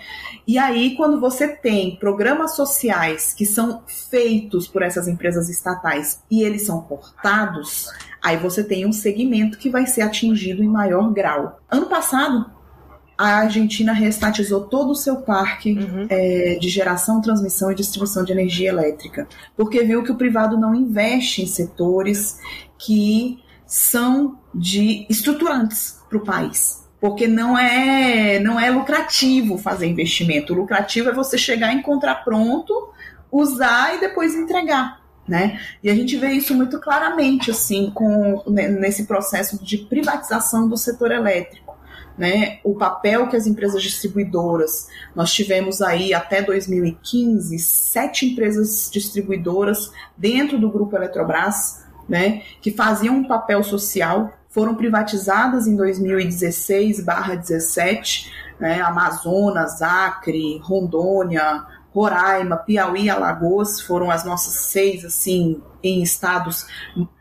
E 0.49 0.59
aí, 0.59 0.97
quando 0.97 1.21
você 1.21 1.47
tem 1.47 1.95
programas 1.95 2.57
sociais 2.57 3.33
que 3.33 3.47
são 3.47 3.85
feitos 3.87 4.67
por 4.67 4.83
essas 4.83 5.07
empresas 5.07 5.49
estatais 5.49 6.25
e 6.29 6.43
eles 6.43 6.63
são 6.63 6.81
cortados, 6.81 7.87
aí 8.21 8.37
você 8.37 8.65
tem 8.65 8.85
um 8.85 8.93
segmento 8.93 9.59
que 9.59 9.71
vai 9.71 9.87
ser 9.87 10.03
atingido 10.03 10.61
em 10.61 10.67
maior 10.67 11.13
grau. 11.13 11.61
Ano 11.71 11.87
passado, 11.87 12.51
a 13.17 13.37
Argentina 13.37 13.93
reestatizou 13.93 14.63
todo 14.63 14.91
o 14.91 14.97
seu 14.97 15.19
parque 15.19 15.79
uhum. 15.79 16.09
é, 16.11 16.59
de 16.61 16.69
geração, 16.69 17.21
transmissão 17.21 17.71
e 17.71 17.77
distribuição 17.77 18.25
de 18.25 18.33
energia 18.33 18.71
elétrica, 18.71 19.29
porque 19.57 19.85
viu 19.85 20.03
que 20.03 20.11
o 20.11 20.17
privado 20.17 20.59
não 20.59 20.75
investe 20.75 21.43
em 21.43 21.47
setores 21.47 22.41
que 22.77 23.39
são 23.65 24.37
de 24.53 25.07
estruturantes 25.09 26.01
para 26.09 26.19
o 26.19 26.25
país. 26.25 26.90
Porque 27.01 27.27
não 27.27 27.59
é, 27.59 28.39
não 28.41 28.61
é 28.61 28.71
lucrativo 28.71 29.57
fazer 29.57 29.87
investimento. 29.87 30.53
O 30.53 30.57
lucrativo 30.57 31.09
é 31.09 31.15
você 31.15 31.39
chegar, 31.39 31.73
encontrar 31.73 32.17
pronto, 32.17 32.93
usar 33.33 33.97
e 33.97 34.01
depois 34.01 34.35
entregar. 34.35 35.01
Né? 35.27 35.61
E 35.83 35.89
a 35.89 35.95
gente 35.95 36.17
vê 36.17 36.33
isso 36.33 36.55
muito 36.55 36.81
claramente 36.81 37.51
assim 37.51 37.91
com 37.95 38.43
nesse 38.47 39.05
processo 39.05 39.63
de 39.63 39.79
privatização 39.79 40.69
do 40.69 40.77
setor 40.77 41.13
elétrico 41.13 41.71
né, 42.21 42.59
o 42.63 42.75
papel 42.75 43.29
que 43.29 43.37
as 43.37 43.47
empresas 43.47 43.83
distribuidoras, 43.83 44.89
nós 45.17 45.33
tivemos 45.33 45.81
aí 45.81 46.13
até 46.13 46.43
2015 46.43 47.59
sete 47.59 48.27
empresas 48.27 48.91
distribuidoras 48.93 49.91
dentro 50.19 50.59
do 50.59 50.71
grupo 50.71 50.95
Eletrobras, 50.95 51.83
né, 52.07 52.43
que 52.61 52.73
faziam 52.73 53.17
um 53.17 53.27
papel 53.27 53.63
social, 53.65 54.31
foram 54.51 54.75
privatizadas 54.75 55.67
em 55.67 55.75
2016/17, 55.77 58.31
né, 58.59 58.83
Amazonas, 58.83 59.81
Acre, 59.81 60.59
Rondônia, 60.63 61.65
Roraima, 61.95 62.57
Piauí, 62.57 63.09
Alagoas 63.09 63.81
foram 63.81 64.11
as 64.11 64.25
nossas 64.25 64.67
seis 64.67 65.05
assim 65.05 65.63
em 65.83 66.03
estados 66.03 66.67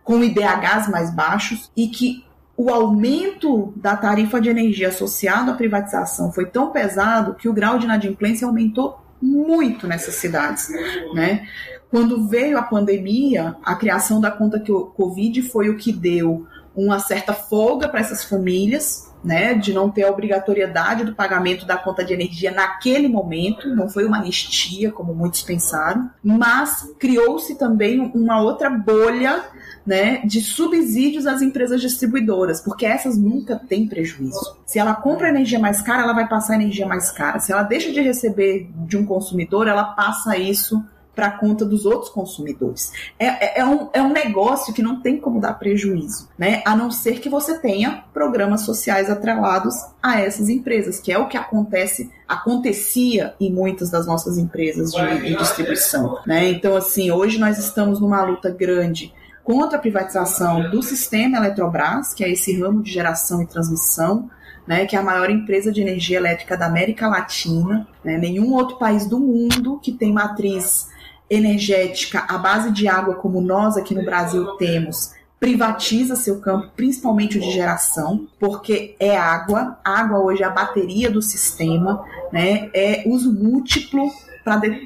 com 0.04 0.24
IDHs 0.24 0.90
mais 0.90 1.14
baixos 1.14 1.72
e 1.76 1.88
que 1.88 2.26
o 2.58 2.70
aumento 2.70 3.74
da 3.78 3.96
tarifa 3.96 4.42
de 4.42 4.50
energia 4.50 4.90
associado 4.90 5.52
à 5.52 5.54
privatização 5.54 6.32
foi 6.32 6.46
tão 6.46 6.72
pesado 6.72 7.36
que 7.36 7.48
o 7.48 7.54
grau 7.54 7.80
de 7.80 7.86
inadimplência 7.86 8.46
aumentou 8.46 9.00
muito 9.22 9.88
nessas 9.88 10.16
cidades, 10.16 10.70
né? 11.14 11.48
Quando 11.90 12.28
veio 12.28 12.58
a 12.58 12.62
pandemia, 12.62 13.56
a 13.64 13.76
criação 13.76 14.20
da 14.20 14.30
conta 14.30 14.60
Covid 14.60 15.42
foi 15.44 15.70
o 15.70 15.78
que 15.78 15.92
deu 15.92 16.46
uma 16.76 17.00
certa 17.00 17.34
folga 17.34 17.88
para 17.88 18.00
essas 18.00 18.24
famílias, 18.24 19.10
né, 19.24 19.54
de 19.54 19.74
não 19.74 19.90
ter 19.90 20.04
a 20.04 20.10
obrigatoriedade 20.10 21.04
do 21.04 21.14
pagamento 21.14 21.66
da 21.66 21.76
conta 21.78 22.04
de 22.06 22.14
energia 22.14 22.52
naquele 22.52 23.08
momento, 23.08 23.76
não 23.76 23.90
foi 23.90 24.06
uma 24.06 24.18
anistia, 24.18 24.92
como 24.92 25.14
muitos 25.14 25.42
pensaram, 25.42 26.10
mas 26.24 26.90
criou-se 26.98 27.58
também 27.58 28.00
uma 28.16 28.42
outra 28.42 28.70
bolha 28.70 29.44
né, 29.86 30.22
de 30.26 30.40
subsídios 30.42 31.28
às 31.28 31.42
empresas 31.42 31.82
distribuidoras, 31.82 32.62
porque 32.62 32.86
essas 32.86 33.18
nunca 33.18 33.58
têm 33.58 33.88
prejuízo. 33.88 34.58
Se 34.66 34.80
ela 34.80 34.96
compra 34.96 35.30
energia 35.30 35.60
mais 35.60 35.82
cara, 35.82 36.04
ela 36.04 36.14
vai 36.14 36.28
passar 36.28 36.56
energia 36.56 36.88
mais 36.88 37.12
cara. 37.12 37.40
Se 37.40 37.52
ela 37.52 37.64
deixa 37.64 37.92
de 37.92 38.00
receber 38.02 38.70
de 38.86 38.98
um 38.98 39.06
consumidor, 39.06 39.68
ela 39.68 39.84
passa 39.84 40.38
isso 40.38 40.82
para 41.20 41.32
conta 41.32 41.66
dos 41.66 41.86
outros 41.86 42.10
consumidores. 42.10 42.94
É, 43.20 43.26
é, 43.26 43.60
é, 43.60 43.66
um, 43.66 43.90
é 43.92 44.02
um 44.02 44.14
negócio 44.14 44.74
que 44.74 44.82
não 44.82 45.02
tem 45.02 45.20
como 45.20 45.42
dar 45.42 45.56
prejuízo, 45.56 46.30
né? 46.38 46.62
A 46.66 46.78
não 46.78 46.90
ser 46.90 47.20
que 47.20 47.28
você 47.28 47.60
tenha 47.60 48.06
programas 48.14 48.62
sociais 48.62 49.10
atrelados 49.10 49.76
a 50.02 50.22
essas 50.22 50.48
empresas, 50.48 50.98
que 50.98 51.12
é 51.12 51.18
o 51.18 51.28
que 51.28 51.36
acontece, 51.36 52.10
acontecia 52.26 53.36
em 53.38 53.52
muitas 53.52 53.90
das 53.90 54.08
nossas 54.08 54.38
empresas 54.38 54.92
de, 54.92 55.20
de 55.20 55.36
distribuição, 55.36 56.20
né? 56.26 56.50
Então, 56.50 56.74
assim, 56.78 57.12
hoje 57.12 57.38
nós 57.38 57.58
estamos 57.58 58.00
numa 58.00 58.24
luta 58.24 58.50
grande 58.50 59.14
contra 59.44 59.78
a 59.78 59.82
privatização 59.82 60.70
do 60.70 60.82
sistema 60.82 61.36
Eletrobras, 61.36 62.14
que 62.14 62.24
é 62.24 62.32
esse 62.32 62.58
ramo 62.58 62.82
de 62.82 62.94
geração 62.94 63.42
e 63.42 63.46
transmissão, 63.46 64.30
né, 64.66 64.86
que 64.86 64.96
é 64.96 65.00
a 65.00 65.04
maior 65.04 65.30
empresa 65.30 65.70
de 65.70 65.82
energia 65.82 66.18
elétrica 66.18 66.56
da 66.56 66.68
América 66.68 67.10
Latina. 67.10 67.86
Né, 68.06 68.18
nenhum 68.18 68.54
outro 68.54 68.78
país 68.78 69.06
do 69.06 69.20
mundo 69.20 69.80
que 69.82 69.92
tem 69.92 70.14
matriz 70.14 70.89
energética 71.30 72.26
à 72.28 72.38
base 72.38 72.72
de 72.72 72.88
água, 72.88 73.16
como 73.16 73.42
nós 73.42 73.78
aqui 73.78 73.94
no 73.94 74.04
Brasil 74.04 74.46
temos, 74.58 75.14
privatiza 75.40 76.16
seu 76.16 76.40
campo, 76.42 76.72
principalmente 76.76 77.38
o 77.38 77.42
de 77.42 77.52
geração, 77.52 78.28
porque 78.40 78.96
é 79.00 79.18
água. 79.18 79.80
água 79.84 80.20
hoje 80.20 80.44
é 80.44 80.46
a 80.46 80.50
bateria 80.50 81.10
do 81.10 81.22
sistema, 81.22 82.04
né? 82.32 82.70
É 82.74 83.04
uso 83.06 83.32
múltiplo 83.32 84.10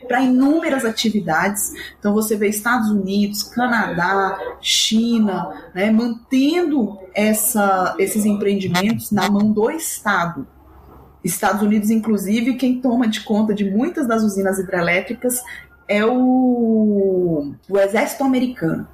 para 0.08 0.22
inúmeras 0.22 0.86
atividades. 0.86 1.72
Então 1.98 2.14
você 2.14 2.36
vê 2.36 2.50
Estados 2.50 2.90
Unidos, 2.90 3.44
Canadá, 3.44 4.38
China, 4.62 5.70
né, 5.74 5.90
mantendo 5.90 7.00
essa, 7.14 7.96
esses 7.98 8.26
empreendimentos 8.26 9.12
na 9.12 9.30
mão 9.30 9.52
do 9.52 9.72
Estado. 9.72 10.46
Estados 11.24 11.62
Unidos, 11.62 11.90
inclusive, 11.90 12.56
quem 12.56 12.82
toma 12.82 13.08
de 13.08 13.22
conta 13.22 13.54
de 13.54 13.64
muitas 13.64 14.06
das 14.06 14.24
usinas 14.24 14.60
hidrelétricas 14.60 15.42
é 15.88 16.06
o, 16.06 17.54
o 17.70 17.78
exército 17.78 18.24
americano. 18.24 18.88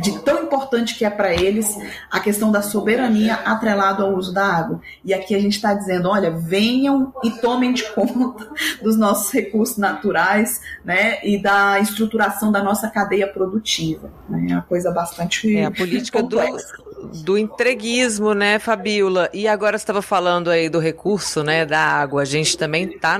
De 0.00 0.18
tão 0.20 0.44
importante 0.44 0.96
que 0.96 1.04
é 1.04 1.10
para 1.10 1.34
eles 1.34 1.76
a 2.10 2.20
questão 2.20 2.50
da 2.50 2.62
soberania 2.62 3.34
atrelado 3.34 4.02
ao 4.02 4.14
uso 4.14 4.32
da 4.32 4.46
água. 4.46 4.80
E 5.04 5.12
aqui 5.12 5.34
a 5.34 5.38
gente 5.38 5.56
está 5.56 5.74
dizendo: 5.74 6.08
olha, 6.08 6.30
venham 6.30 7.12
e 7.22 7.30
tomem 7.32 7.72
de 7.72 7.84
conta 7.92 8.48
dos 8.80 8.96
nossos 8.96 9.30
recursos 9.30 9.76
naturais 9.76 10.60
né, 10.84 11.18
e 11.22 11.42
da 11.42 11.78
estruturação 11.80 12.50
da 12.50 12.62
nossa 12.62 12.88
cadeia 12.88 13.26
produtiva. 13.26 14.10
Né, 14.28 14.46
é 14.50 14.54
uma 14.54 14.62
coisa 14.62 14.90
bastante. 14.90 15.54
É 15.54 15.66
a 15.66 15.70
política 15.70 16.22
do, 16.22 16.38
do 17.02 17.36
entreguismo, 17.36 18.34
né, 18.34 18.58
Fabiola? 18.58 19.28
E 19.32 19.48
agora 19.48 19.76
estava 19.76 20.00
falando 20.00 20.50
aí 20.50 20.68
do 20.68 20.78
recurso, 20.78 21.42
né, 21.42 21.66
da 21.66 21.80
água. 21.80 22.22
A 22.22 22.24
gente 22.24 22.56
também 22.56 22.84
está 22.84 23.18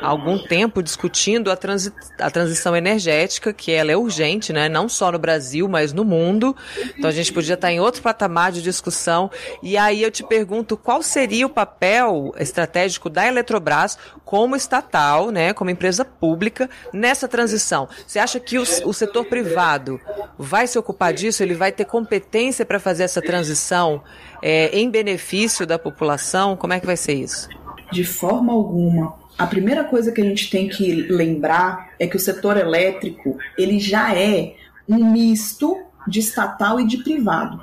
há 0.00 0.06
algum 0.06 0.38
tempo 0.38 0.82
discutindo 0.82 1.50
a, 1.50 1.56
transi 1.56 1.92
a 2.18 2.30
transição 2.30 2.76
energética, 2.76 3.52
que 3.52 3.72
ela 3.72 3.90
é 3.90 3.96
urgente, 3.96 4.52
né, 4.52 4.68
não 4.68 4.88
só 4.88 5.10
no 5.10 5.18
Brasil, 5.18 5.68
mas 5.68 5.92
no 5.92 6.04
mundo. 6.04 6.54
Então 6.96 7.08
a 7.08 7.12
gente 7.12 7.32
podia 7.32 7.54
estar 7.54 7.72
em 7.72 7.80
outro 7.80 8.02
patamar 8.02 8.52
de 8.52 8.62
discussão. 8.62 9.30
E 9.62 9.76
aí 9.76 10.02
eu 10.02 10.10
te 10.10 10.22
pergunto, 10.22 10.76
qual 10.76 11.02
seria 11.02 11.46
o 11.46 11.50
papel 11.50 12.34
estratégico 12.38 13.08
da 13.08 13.26
Eletrobras 13.26 13.98
como 14.24 14.56
estatal, 14.56 15.30
né, 15.30 15.52
como 15.52 15.70
empresa 15.70 16.04
pública 16.04 16.68
nessa 16.92 17.26
transição? 17.26 17.88
Você 18.06 18.18
acha 18.18 18.38
que 18.38 18.58
o, 18.58 18.62
o 18.62 18.92
setor 18.92 19.24
privado 19.24 20.00
vai 20.38 20.66
se 20.66 20.78
ocupar 20.78 21.12
disso? 21.12 21.42
Ele 21.42 21.54
vai 21.54 21.72
ter 21.72 21.84
competência 21.84 22.41
competência 22.42 22.66
para 22.66 22.80
fazer 22.80 23.04
essa 23.04 23.22
transição 23.22 24.02
é, 24.42 24.76
em 24.76 24.90
benefício 24.90 25.66
da 25.66 25.78
população? 25.78 26.56
Como 26.56 26.72
é 26.72 26.80
que 26.80 26.86
vai 26.86 26.96
ser 26.96 27.14
isso? 27.14 27.48
De 27.92 28.04
forma 28.04 28.52
alguma. 28.52 29.14
A 29.38 29.46
primeira 29.46 29.84
coisa 29.84 30.12
que 30.12 30.20
a 30.20 30.24
gente 30.24 30.50
tem 30.50 30.68
que 30.68 30.92
lembrar 30.92 31.90
é 31.98 32.06
que 32.06 32.16
o 32.16 32.20
setor 32.20 32.56
elétrico 32.56 33.38
ele 33.56 33.78
já 33.78 34.14
é 34.14 34.54
um 34.88 35.10
misto 35.12 35.76
de 36.06 36.20
estatal 36.20 36.80
e 36.80 36.86
de 36.86 36.98
privado. 36.98 37.62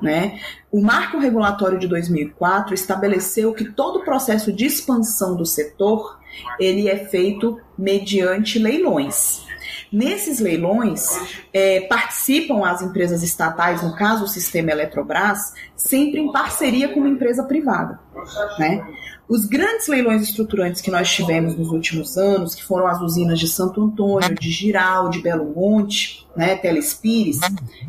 Né? 0.00 0.40
O 0.70 0.80
marco 0.80 1.18
regulatório 1.18 1.78
de 1.78 1.86
2004 1.86 2.74
estabeleceu 2.74 3.52
que 3.52 3.64
todo 3.64 3.98
o 3.98 4.04
processo 4.04 4.52
de 4.52 4.64
expansão 4.64 5.36
do 5.36 5.44
setor 5.44 6.18
ele 6.58 6.88
é 6.88 6.96
feito 6.96 7.58
mediante 7.78 8.58
leilões. 8.58 9.44
Nesses 9.92 10.40
leilões, 10.40 11.08
é, 11.52 11.82
participam 11.82 12.66
as 12.66 12.82
empresas 12.82 13.22
estatais, 13.22 13.82
no 13.82 13.94
caso 13.94 14.24
o 14.24 14.28
sistema 14.28 14.72
Eletrobras, 14.72 15.52
sempre 15.76 16.20
em 16.20 16.32
parceria 16.32 16.88
com 16.88 17.00
uma 17.00 17.08
empresa 17.08 17.44
privada. 17.44 17.98
Né? 18.58 18.84
Os 19.28 19.46
grandes 19.46 19.88
leilões 19.88 20.22
estruturantes 20.22 20.80
que 20.80 20.90
nós 20.90 21.12
tivemos 21.12 21.56
nos 21.56 21.70
últimos 21.70 22.16
anos, 22.16 22.54
que 22.54 22.64
foram 22.64 22.86
as 22.86 23.00
usinas 23.00 23.38
de 23.38 23.48
Santo 23.48 23.82
Antônio, 23.82 24.34
de 24.34 24.50
Giral, 24.50 25.10
de 25.10 25.20
Belo 25.20 25.52
Monte, 25.54 26.26
né, 26.36 26.56
Telespires, 26.56 27.40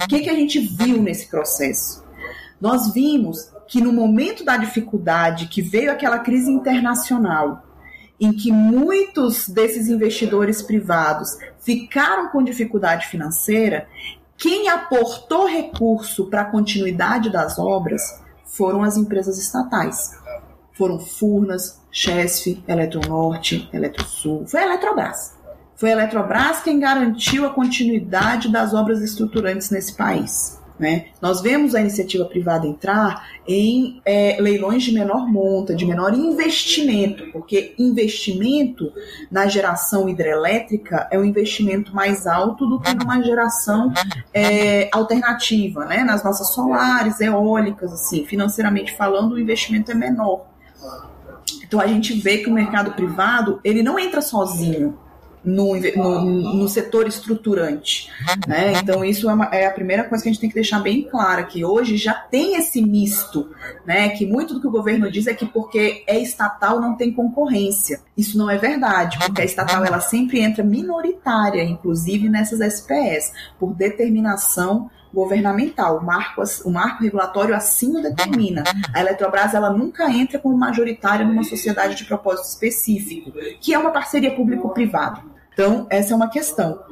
o 0.03 0.07
que, 0.07 0.21
que 0.21 0.29
a 0.29 0.35
gente 0.35 0.59
viu 0.59 1.01
nesse 1.01 1.27
processo? 1.27 2.03
Nós 2.59 2.91
vimos 2.91 3.51
que 3.67 3.81
no 3.81 3.91
momento 3.93 4.43
da 4.43 4.57
dificuldade, 4.57 5.47
que 5.47 5.61
veio 5.61 5.91
aquela 5.91 6.19
crise 6.19 6.49
internacional, 6.49 7.66
em 8.19 8.33
que 8.33 8.51
muitos 8.51 9.47
desses 9.47 9.87
investidores 9.87 10.61
privados 10.61 11.37
ficaram 11.59 12.29
com 12.29 12.43
dificuldade 12.43 13.07
financeira, 13.07 13.87
quem 14.37 14.69
aportou 14.69 15.47
recurso 15.47 16.29
para 16.29 16.41
a 16.41 16.51
continuidade 16.51 17.29
das 17.29 17.57
obras 17.57 18.01
foram 18.45 18.83
as 18.83 18.97
empresas 18.97 19.37
estatais. 19.37 20.17
Foram 20.73 20.99
Furnas, 20.99 21.81
Chesf, 21.91 22.63
Eletronorte, 22.67 23.67
Eletrosul, 23.73 24.47
foi 24.47 24.59
a 24.59 24.65
Eletrobras. 24.65 25.35
Foi 25.75 25.89
a 25.89 25.93
Eletrobras 25.93 26.61
quem 26.61 26.79
garantiu 26.79 27.45
a 27.45 27.53
continuidade 27.53 28.49
das 28.49 28.73
obras 28.73 29.01
estruturantes 29.01 29.69
nesse 29.69 29.93
país. 29.95 30.59
Né? 30.79 31.07
Nós 31.19 31.41
vemos 31.41 31.73
a 31.73 31.81
iniciativa 31.81 32.23
privada 32.25 32.67
entrar 32.67 33.27
em 33.47 33.99
é, 34.05 34.37
leilões 34.39 34.83
de 34.83 34.93
menor 34.93 35.27
monta, 35.27 35.73
de 35.73 35.85
menor 35.85 36.13
investimento, 36.13 37.31
porque 37.31 37.73
investimento 37.79 38.93
na 39.31 39.47
geração 39.47 40.07
hidrelétrica 40.07 41.07
é 41.09 41.17
um 41.17 41.25
investimento 41.25 41.95
mais 41.95 42.27
alto 42.27 42.67
do 42.67 42.79
que 42.79 42.93
numa 42.93 43.19
geração 43.23 43.91
é, 44.31 44.87
alternativa, 44.91 45.85
né? 45.85 46.03
nas 46.03 46.23
nossas 46.23 46.53
solares, 46.53 47.19
eólicas, 47.21 47.91
assim, 47.91 48.23
financeiramente 48.25 48.95
falando, 48.95 49.33
o 49.33 49.39
investimento 49.39 49.91
é 49.91 49.95
menor. 49.95 50.45
Então 51.63 51.79
a 51.79 51.87
gente 51.87 52.13
vê 52.13 52.37
que 52.37 52.49
o 52.49 52.53
mercado 52.53 52.91
privado 52.91 53.59
ele 53.63 53.81
não 53.81 53.97
entra 53.97 54.21
sozinho 54.21 54.97
no, 55.47 55.79
no, 55.95 56.55
no 56.55 56.67
setor 56.67 57.07
estruturante. 57.07 58.09
Né? 58.45 58.73
Então, 58.73 59.03
isso 59.05 59.29
é, 59.29 59.33
uma, 59.33 59.45
é, 59.45 59.65
a 59.65 59.71
primeira 59.71 60.03
coisa 60.03 60.21
que 60.21 60.29
a 60.29 60.31
gente 60.33 60.41
tem 60.41 60.49
que 60.49 60.55
deixar 60.55 60.81
bem 60.81 61.03
clara, 61.03 61.45
que 61.45 61.63
hoje 61.63 61.95
já 61.95 62.13
tem 62.13 62.57
esse 62.57 62.81
misto, 62.81 63.49
né? 63.85 64.09
que 64.09 64.25
muito 64.25 64.55
do 64.55 64.59
que 64.59 64.67
o 64.67 64.71
governo 64.71 65.09
diz 65.09 65.25
é 65.25 65.33
que 65.33 65.45
porque 65.45 66.03
é 66.05 66.19
estatal 66.19 66.81
não 66.81 66.97
tem 66.97 67.13
concorrência. 67.13 68.01
Isso 68.17 68.37
não 68.37 68.49
é 68.49 68.57
verdade, 68.57 69.17
porque 69.19 69.41
a 69.41 69.45
estatal 69.45 69.85
ela 69.85 70.01
sempre 70.01 70.41
entra 70.41 70.63
minoritária, 70.63 71.63
inclusive 71.63 72.27
nessas 72.27 72.59
SPS, 72.59 73.31
por 73.57 73.73
determinação 73.73 74.89
governamental. 75.13 75.99
O 75.99 76.03
marco, 76.03 76.43
o 76.65 76.69
marco 76.69 77.03
regulatório 77.03 77.55
assim 77.55 77.95
o 77.97 78.01
determina. 78.01 78.63
A 78.93 78.99
Eletrobras 78.99 79.53
ela 79.53 79.69
nunca 79.69 80.11
entra 80.11 80.37
como 80.37 80.57
majoritária 80.57 81.25
numa 81.25 81.43
sociedade 81.43 81.95
de 81.95 82.03
propósito 82.03 82.49
específico, 82.49 83.31
que 83.61 83.73
é 83.73 83.79
uma 83.79 83.91
parceria 83.91 84.35
público-privada. 84.35 85.36
Então, 85.57 85.87
essa 85.89 86.13
é 86.13 86.15
uma 86.15 86.29
questão. 86.29 86.83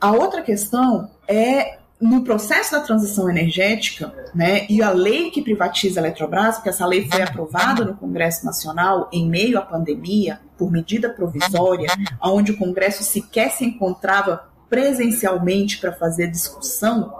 A 0.00 0.12
outra 0.12 0.40
questão 0.40 1.10
é 1.26 1.78
no 2.00 2.22
processo 2.22 2.70
da 2.70 2.80
transição 2.80 3.28
energética, 3.28 4.14
né, 4.32 4.66
e 4.68 4.80
a 4.80 4.90
lei 4.90 5.32
que 5.32 5.42
privatiza 5.42 5.98
a 5.98 6.02
Eletrobras, 6.02 6.56
porque 6.56 6.68
essa 6.68 6.86
lei 6.86 7.08
foi 7.10 7.22
aprovada 7.22 7.84
no 7.84 7.96
Congresso 7.96 8.46
Nacional 8.46 9.08
em 9.12 9.28
meio 9.28 9.58
à 9.58 9.62
pandemia, 9.62 10.38
por 10.56 10.70
medida 10.70 11.10
provisória, 11.10 11.88
onde 12.22 12.52
o 12.52 12.56
Congresso 12.56 13.02
sequer 13.02 13.50
se 13.50 13.64
encontrava 13.64 14.48
presencialmente 14.70 15.78
para 15.78 15.92
fazer 15.92 16.28
discussão, 16.30 17.12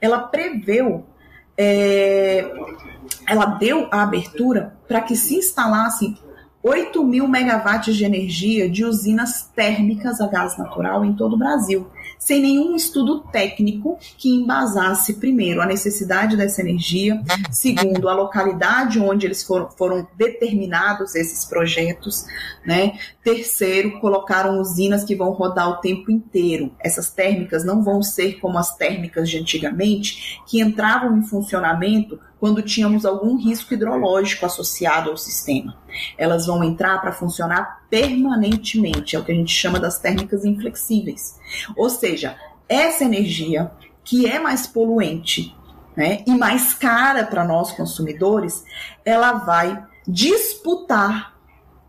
ela 0.00 0.20
preveu, 0.20 1.04
é, 1.56 2.50
ela 3.28 3.44
deu 3.44 3.88
a 3.90 4.02
abertura 4.02 4.74
para 4.88 5.02
que 5.02 5.16
se 5.16 5.36
instalassem 5.36 6.16
8 6.62 7.02
mil 7.04 7.26
megawatts 7.26 7.96
de 7.96 8.04
energia 8.04 8.68
de 8.68 8.84
usinas 8.84 9.50
térmicas 9.54 10.20
a 10.20 10.26
gás 10.26 10.58
natural 10.58 11.04
em 11.04 11.14
todo 11.14 11.34
o 11.34 11.38
Brasil, 11.38 11.86
sem 12.18 12.42
nenhum 12.42 12.76
estudo 12.76 13.20
técnico 13.32 13.98
que 14.18 14.28
embasasse, 14.28 15.14
primeiro, 15.14 15.62
a 15.62 15.66
necessidade 15.66 16.36
dessa 16.36 16.60
energia, 16.60 17.22
segundo, 17.50 18.10
a 18.10 18.14
localidade 18.14 19.00
onde 19.00 19.26
eles 19.26 19.42
foram, 19.42 19.70
foram 19.70 20.06
determinados 20.18 21.14
esses 21.14 21.46
projetos, 21.46 22.26
né? 22.64 22.92
Terceiro, 23.24 23.98
colocaram 23.98 24.60
usinas 24.60 25.02
que 25.02 25.16
vão 25.16 25.30
rodar 25.30 25.70
o 25.70 25.76
tempo 25.80 26.10
inteiro. 26.10 26.70
Essas 26.78 27.10
térmicas 27.10 27.64
não 27.64 27.82
vão 27.82 28.02
ser 28.02 28.38
como 28.38 28.58
as 28.58 28.76
térmicas 28.76 29.30
de 29.30 29.38
antigamente, 29.38 30.42
que 30.46 30.60
entravam 30.60 31.16
em 31.16 31.22
funcionamento 31.22 32.18
quando 32.40 32.62
tínhamos 32.62 33.04
algum 33.04 33.36
risco 33.36 33.74
hidrológico 33.74 34.46
associado 34.46 35.10
ao 35.10 35.16
sistema. 35.16 35.76
Elas 36.16 36.46
vão 36.46 36.64
entrar 36.64 36.98
para 37.00 37.12
funcionar 37.12 37.82
permanentemente, 37.90 39.14
é 39.14 39.18
o 39.18 39.24
que 39.24 39.30
a 39.30 39.34
gente 39.34 39.52
chama 39.52 39.78
das 39.78 39.98
térmicas 39.98 40.44
inflexíveis. 40.44 41.38
Ou 41.76 41.90
seja, 41.90 42.36
essa 42.66 43.04
energia 43.04 43.70
que 44.02 44.26
é 44.26 44.38
mais 44.38 44.66
poluente 44.66 45.54
né, 45.94 46.24
e 46.26 46.30
mais 46.30 46.72
cara 46.72 47.24
para 47.24 47.44
nós 47.44 47.72
consumidores, 47.72 48.64
ela 49.04 49.32
vai 49.34 49.84
disputar 50.08 51.38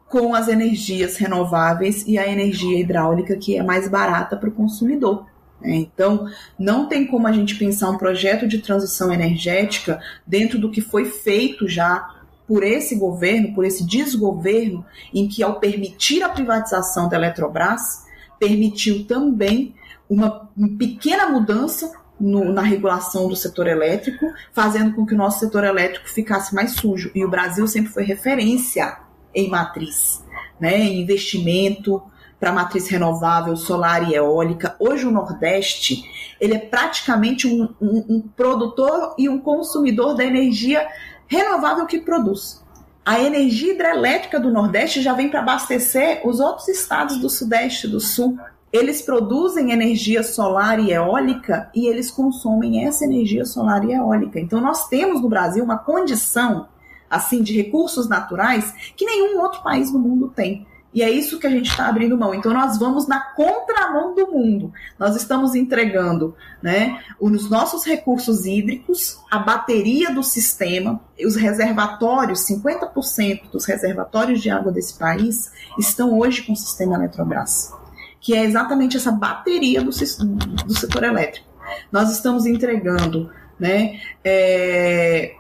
com 0.10 0.36
as 0.36 0.50
energias 0.50 1.16
renováveis 1.16 2.06
e 2.06 2.18
a 2.18 2.28
energia 2.28 2.78
hidráulica 2.78 3.38
que 3.38 3.58
é 3.58 3.64
mais 3.64 3.88
barata 3.88 4.36
para 4.36 4.50
o 4.50 4.52
consumidor. 4.52 5.31
Né? 5.62 5.76
Então, 5.76 6.28
não 6.58 6.88
tem 6.88 7.06
como 7.06 7.28
a 7.28 7.32
gente 7.32 7.56
pensar 7.56 7.90
um 7.90 7.98
projeto 7.98 8.48
de 8.48 8.60
transição 8.60 9.14
energética 9.14 10.00
dentro 10.26 10.60
do 10.60 10.72
que 10.72 10.82
foi 10.82 11.06
feito 11.06 11.68
já 11.68 12.18
por 12.48 12.64
esse 12.64 12.96
governo, 12.96 13.54
por 13.54 13.64
esse 13.64 13.86
desgoverno, 13.86 14.86
em 15.14 15.28
que, 15.28 15.42
ao 15.42 15.60
permitir 15.60 16.22
a 16.22 16.30
privatização 16.30 17.08
da 17.08 17.16
Eletrobras, 17.16 18.04
permitiu 18.38 19.06
também 19.06 19.74
uma 20.10 20.50
pequena 20.78 21.30
mudança 21.30 21.90
no, 22.20 22.52
na 22.52 22.62
regulação 22.62 23.28
do 23.28 23.36
setor 23.36 23.68
elétrico, 23.68 24.26
fazendo 24.52 24.94
com 24.94 25.06
que 25.06 25.14
o 25.14 25.18
nosso 25.18 25.40
setor 25.40 25.64
elétrico 25.64 26.10
ficasse 26.10 26.54
mais 26.54 26.74
sujo. 26.74 27.10
E 27.16 27.24
o 27.24 27.30
Brasil 27.30 27.66
sempre 27.68 27.92
foi 27.92 28.04
referência 28.04 28.98
em 29.34 29.50
matriz, 29.50 30.24
né, 30.60 30.78
em 30.78 31.02
investimento, 31.02 32.04
para 32.42 32.52
matriz 32.52 32.88
renovável, 32.88 33.56
solar 33.56 34.10
e 34.10 34.16
eólica. 34.16 34.76
Hoje 34.80 35.06
o 35.06 35.12
Nordeste 35.12 36.04
ele 36.40 36.56
é 36.56 36.58
praticamente 36.58 37.48
um, 37.48 37.70
um, 37.80 38.06
um 38.10 38.22
produtor 38.36 39.14
e 39.16 39.30
um 39.30 39.38
consumidor 39.40 40.16
da 40.16 40.26
energia 40.26 40.88
renovável 41.28 41.86
que 41.86 42.00
produz. 42.00 42.60
A 43.06 43.20
energia 43.20 43.74
hidrelétrica 43.74 44.40
do 44.40 44.50
Nordeste 44.50 45.04
já 45.04 45.14
vem 45.14 45.30
para 45.30 45.42
abastecer 45.42 46.22
os 46.28 46.40
outros 46.40 46.68
estados 46.68 47.20
do 47.20 47.30
Sudeste 47.30 47.86
e 47.86 47.92
do 47.92 48.00
Sul. 48.00 48.40
Eles 48.74 49.04
produzem 49.04 49.72
energia 49.72 50.24
solar 50.24 50.80
e 50.80 50.92
eólica 50.92 51.70
e 51.76 51.86
eles 51.86 52.10
consomem 52.10 52.88
essa 52.88 53.06
energia 53.06 53.46
solar 53.46 53.86
e 53.86 53.94
eólica. 53.94 54.40
Então 54.40 54.60
nós 54.60 54.88
temos 54.88 55.22
no 55.22 55.30
Brasil 55.30 55.64
uma 55.64 55.78
condição 55.78 56.68
assim 57.08 57.44
de 57.44 57.54
recursos 57.56 58.10
naturais 58.10 58.74
que 58.96 59.06
nenhum 59.06 59.40
outro 59.40 59.62
país 59.62 59.92
do 59.92 60.00
mundo 60.00 60.32
tem. 60.36 60.66
E 60.94 61.02
é 61.02 61.10
isso 61.10 61.40
que 61.40 61.48
a 61.48 61.50
gente 61.50 61.70
está 61.70 61.88
abrindo 61.88 62.18
mão. 62.18 62.34
Então, 62.34 62.54
nós 62.54 62.78
vamos 62.78 63.08
na 63.08 63.20
contramão 63.20 64.14
do 64.14 64.28
mundo. 64.28 64.74
Nós 65.00 65.16
estamos 65.16 65.56
entregando 65.56 66.36
né, 66.62 67.02
os 67.20 67.50
nossos 67.50 67.86
recursos 67.86 68.46
hídricos, 68.46 69.18
a 69.32 69.40
bateria 69.40 70.14
do 70.14 70.22
sistema, 70.22 71.00
os 71.26 71.36
reservatórios, 71.36 72.46
50% 72.46 73.52
dos 73.52 73.66
reservatórios 73.66 74.42
de 74.42 74.50
água 74.50 74.72
desse 74.72 74.98
país 74.98 75.52
estão 75.80 76.20
hoje 76.20 76.42
com 76.42 76.52
o 76.52 76.58
sistema 76.58 76.96
Eletrobras, 76.96 77.74
que 78.20 78.36
é 78.36 78.44
exatamente 78.44 78.98
essa 78.98 79.12
bateria 79.12 79.82
do, 79.82 79.92
do 79.92 80.78
setor 80.78 81.04
elétrico. 81.04 81.48
Nós 81.90 82.12
estamos 82.12 82.46
entregando 82.46 83.32
né, 83.58 84.02
é, 84.26 85.36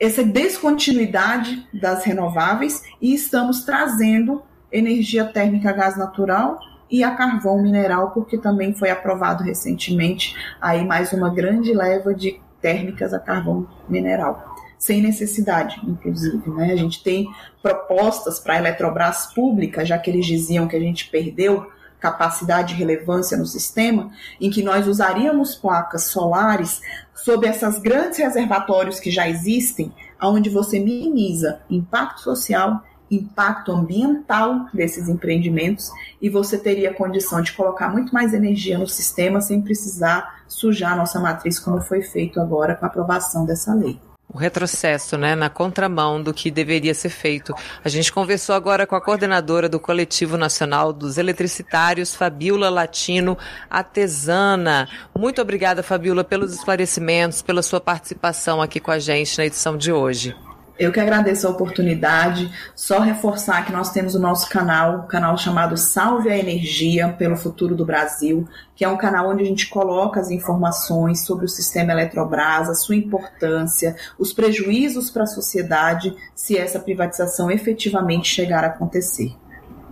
essa 0.00 0.24
descontinuidade 0.24 1.68
das 1.74 2.04
renováveis 2.04 2.82
e 3.00 3.14
estamos 3.14 3.64
trazendo 3.64 4.42
energia 4.72 5.24
térmica 5.24 5.70
a 5.70 5.72
gás 5.72 5.96
natural 5.96 6.58
e 6.90 7.02
a 7.02 7.14
carvão 7.14 7.62
mineral, 7.62 8.10
porque 8.10 8.36
também 8.36 8.74
foi 8.74 8.90
aprovado 8.90 9.42
recentemente 9.42 10.36
aí 10.60 10.84
mais 10.84 11.12
uma 11.12 11.30
grande 11.30 11.72
leva 11.72 12.14
de 12.14 12.40
térmicas 12.60 13.12
a 13.14 13.18
carvão 13.18 13.66
mineral. 13.88 14.54
Sem 14.78 15.00
necessidade, 15.00 15.80
inclusive. 15.84 16.50
Né? 16.50 16.72
A 16.72 16.76
gente 16.76 17.02
tem 17.02 17.28
propostas 17.62 18.38
para 18.40 18.54
a 18.54 18.58
Eletrobras 18.58 19.32
pública, 19.34 19.84
já 19.84 19.98
que 19.98 20.10
eles 20.10 20.26
diziam 20.26 20.66
que 20.66 20.76
a 20.76 20.80
gente 20.80 21.08
perdeu 21.08 21.70
capacidade 22.00 22.74
e 22.74 22.76
relevância 22.76 23.36
no 23.36 23.46
sistema, 23.46 24.10
em 24.40 24.50
que 24.50 24.62
nós 24.62 24.88
usaríamos 24.88 25.54
placas 25.54 26.04
solares 26.04 26.82
sobre 27.14 27.48
essas 27.48 27.78
grandes 27.78 28.18
reservatórios 28.18 28.98
que 28.98 29.10
já 29.10 29.28
existem, 29.28 29.92
onde 30.20 30.50
você 30.50 30.80
minimiza 30.80 31.60
impacto 31.70 32.20
social 32.20 32.82
impacto 33.14 33.70
ambiental 33.72 34.66
desses 34.72 35.08
empreendimentos 35.08 35.90
e 36.20 36.28
você 36.28 36.58
teria 36.58 36.94
condição 36.94 37.42
de 37.42 37.52
colocar 37.52 37.88
muito 37.88 38.12
mais 38.12 38.32
energia 38.32 38.78
no 38.78 38.88
sistema 38.88 39.40
sem 39.40 39.60
precisar 39.60 40.42
sujar 40.48 40.92
a 40.92 40.96
nossa 40.96 41.20
matriz, 41.20 41.58
como 41.58 41.80
foi 41.80 42.02
feito 42.02 42.40
agora 42.40 42.74
com 42.74 42.84
a 42.84 42.88
aprovação 42.88 43.44
dessa 43.44 43.74
lei 43.74 43.98
o 44.32 44.38
retrocesso, 44.38 45.18
né, 45.18 45.34
na 45.34 45.50
contramão 45.50 46.22
do 46.22 46.32
que 46.32 46.50
deveria 46.50 46.94
ser 46.94 47.10
feito. 47.10 47.54
A 47.84 47.88
gente 47.88 48.10
conversou 48.10 48.54
agora 48.54 48.86
com 48.86 48.96
a 48.96 49.00
coordenadora 49.00 49.68
do 49.68 49.78
Coletivo 49.78 50.38
Nacional 50.38 50.92
dos 50.92 51.18
Eletricitários, 51.18 52.14
Fabiola 52.14 52.70
Latino 52.70 53.36
Atesana. 53.68 54.88
Muito 55.16 55.42
obrigada, 55.42 55.82
Fabiola, 55.82 56.24
pelos 56.24 56.54
esclarecimentos, 56.54 57.42
pela 57.42 57.62
sua 57.62 57.80
participação 57.80 58.62
aqui 58.62 58.80
com 58.80 58.90
a 58.90 58.98
gente 58.98 59.36
na 59.36 59.44
edição 59.44 59.76
de 59.76 59.92
hoje. 59.92 60.34
Eu 60.78 60.90
que 60.90 60.98
agradeço 60.98 61.46
a 61.46 61.50
oportunidade. 61.50 62.50
Só 62.74 62.98
reforçar 62.98 63.64
que 63.64 63.72
nós 63.72 63.90
temos 63.90 64.14
o 64.14 64.20
nosso 64.20 64.48
canal, 64.48 65.04
um 65.04 65.06
canal 65.06 65.36
chamado 65.36 65.76
Salve 65.76 66.30
a 66.30 66.36
Energia 66.36 67.10
pelo 67.10 67.36
Futuro 67.36 67.76
do 67.76 67.84
Brasil, 67.84 68.48
que 68.74 68.84
é 68.84 68.88
um 68.88 68.96
canal 68.96 69.30
onde 69.30 69.42
a 69.42 69.46
gente 69.46 69.68
coloca 69.68 70.18
as 70.18 70.30
informações 70.30 71.26
sobre 71.26 71.44
o 71.44 71.48
sistema 71.48 71.92
Eletrobras, 71.92 72.68
a 72.68 72.74
sua 72.74 72.96
importância, 72.96 73.94
os 74.18 74.32
prejuízos 74.32 75.10
para 75.10 75.24
a 75.24 75.26
sociedade 75.26 76.14
se 76.34 76.56
essa 76.56 76.80
privatização 76.80 77.50
efetivamente 77.50 78.28
chegar 78.28 78.64
a 78.64 78.68
acontecer. 78.68 79.36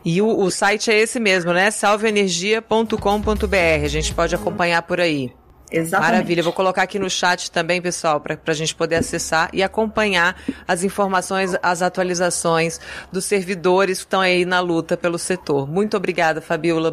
E 0.05 0.23
o, 0.23 0.29
o 0.29 0.51
site 0.51 0.91
é 0.91 0.99
esse 0.99 1.21
mesmo, 1.21 1.53
né? 1.53 1.71
salveenergia.com.br. 1.71 3.85
A 3.85 3.89
gente 3.89 4.15
pode 4.15 4.35
acompanhar 4.35 4.83
por 4.83 4.99
aí. 4.99 5.31
Exatamente. 5.71 6.13
Maravilha. 6.13 6.43
Vou 6.43 6.53
colocar 6.53 6.83
aqui 6.83 6.99
no 6.99 7.09
chat 7.09 7.51
também, 7.51 7.81
pessoal, 7.81 8.21
para 8.21 8.39
a 8.47 8.53
gente 8.53 8.75
poder 8.75 8.97
acessar 8.97 9.49
e 9.53 9.63
acompanhar 9.63 10.37
as 10.67 10.83
informações, 10.83 11.57
as 11.63 11.83
atualizações 11.83 12.81
dos 13.13 13.25
servidores 13.25 13.99
que 13.99 14.07
estão 14.07 14.21
aí 14.21 14.45
na 14.45 14.61
luta 14.61 14.97
pelo 14.97 15.19
setor. 15.19 15.69
Muito 15.69 15.97
obrigada, 15.97 16.41
Fabiola. 16.41 16.89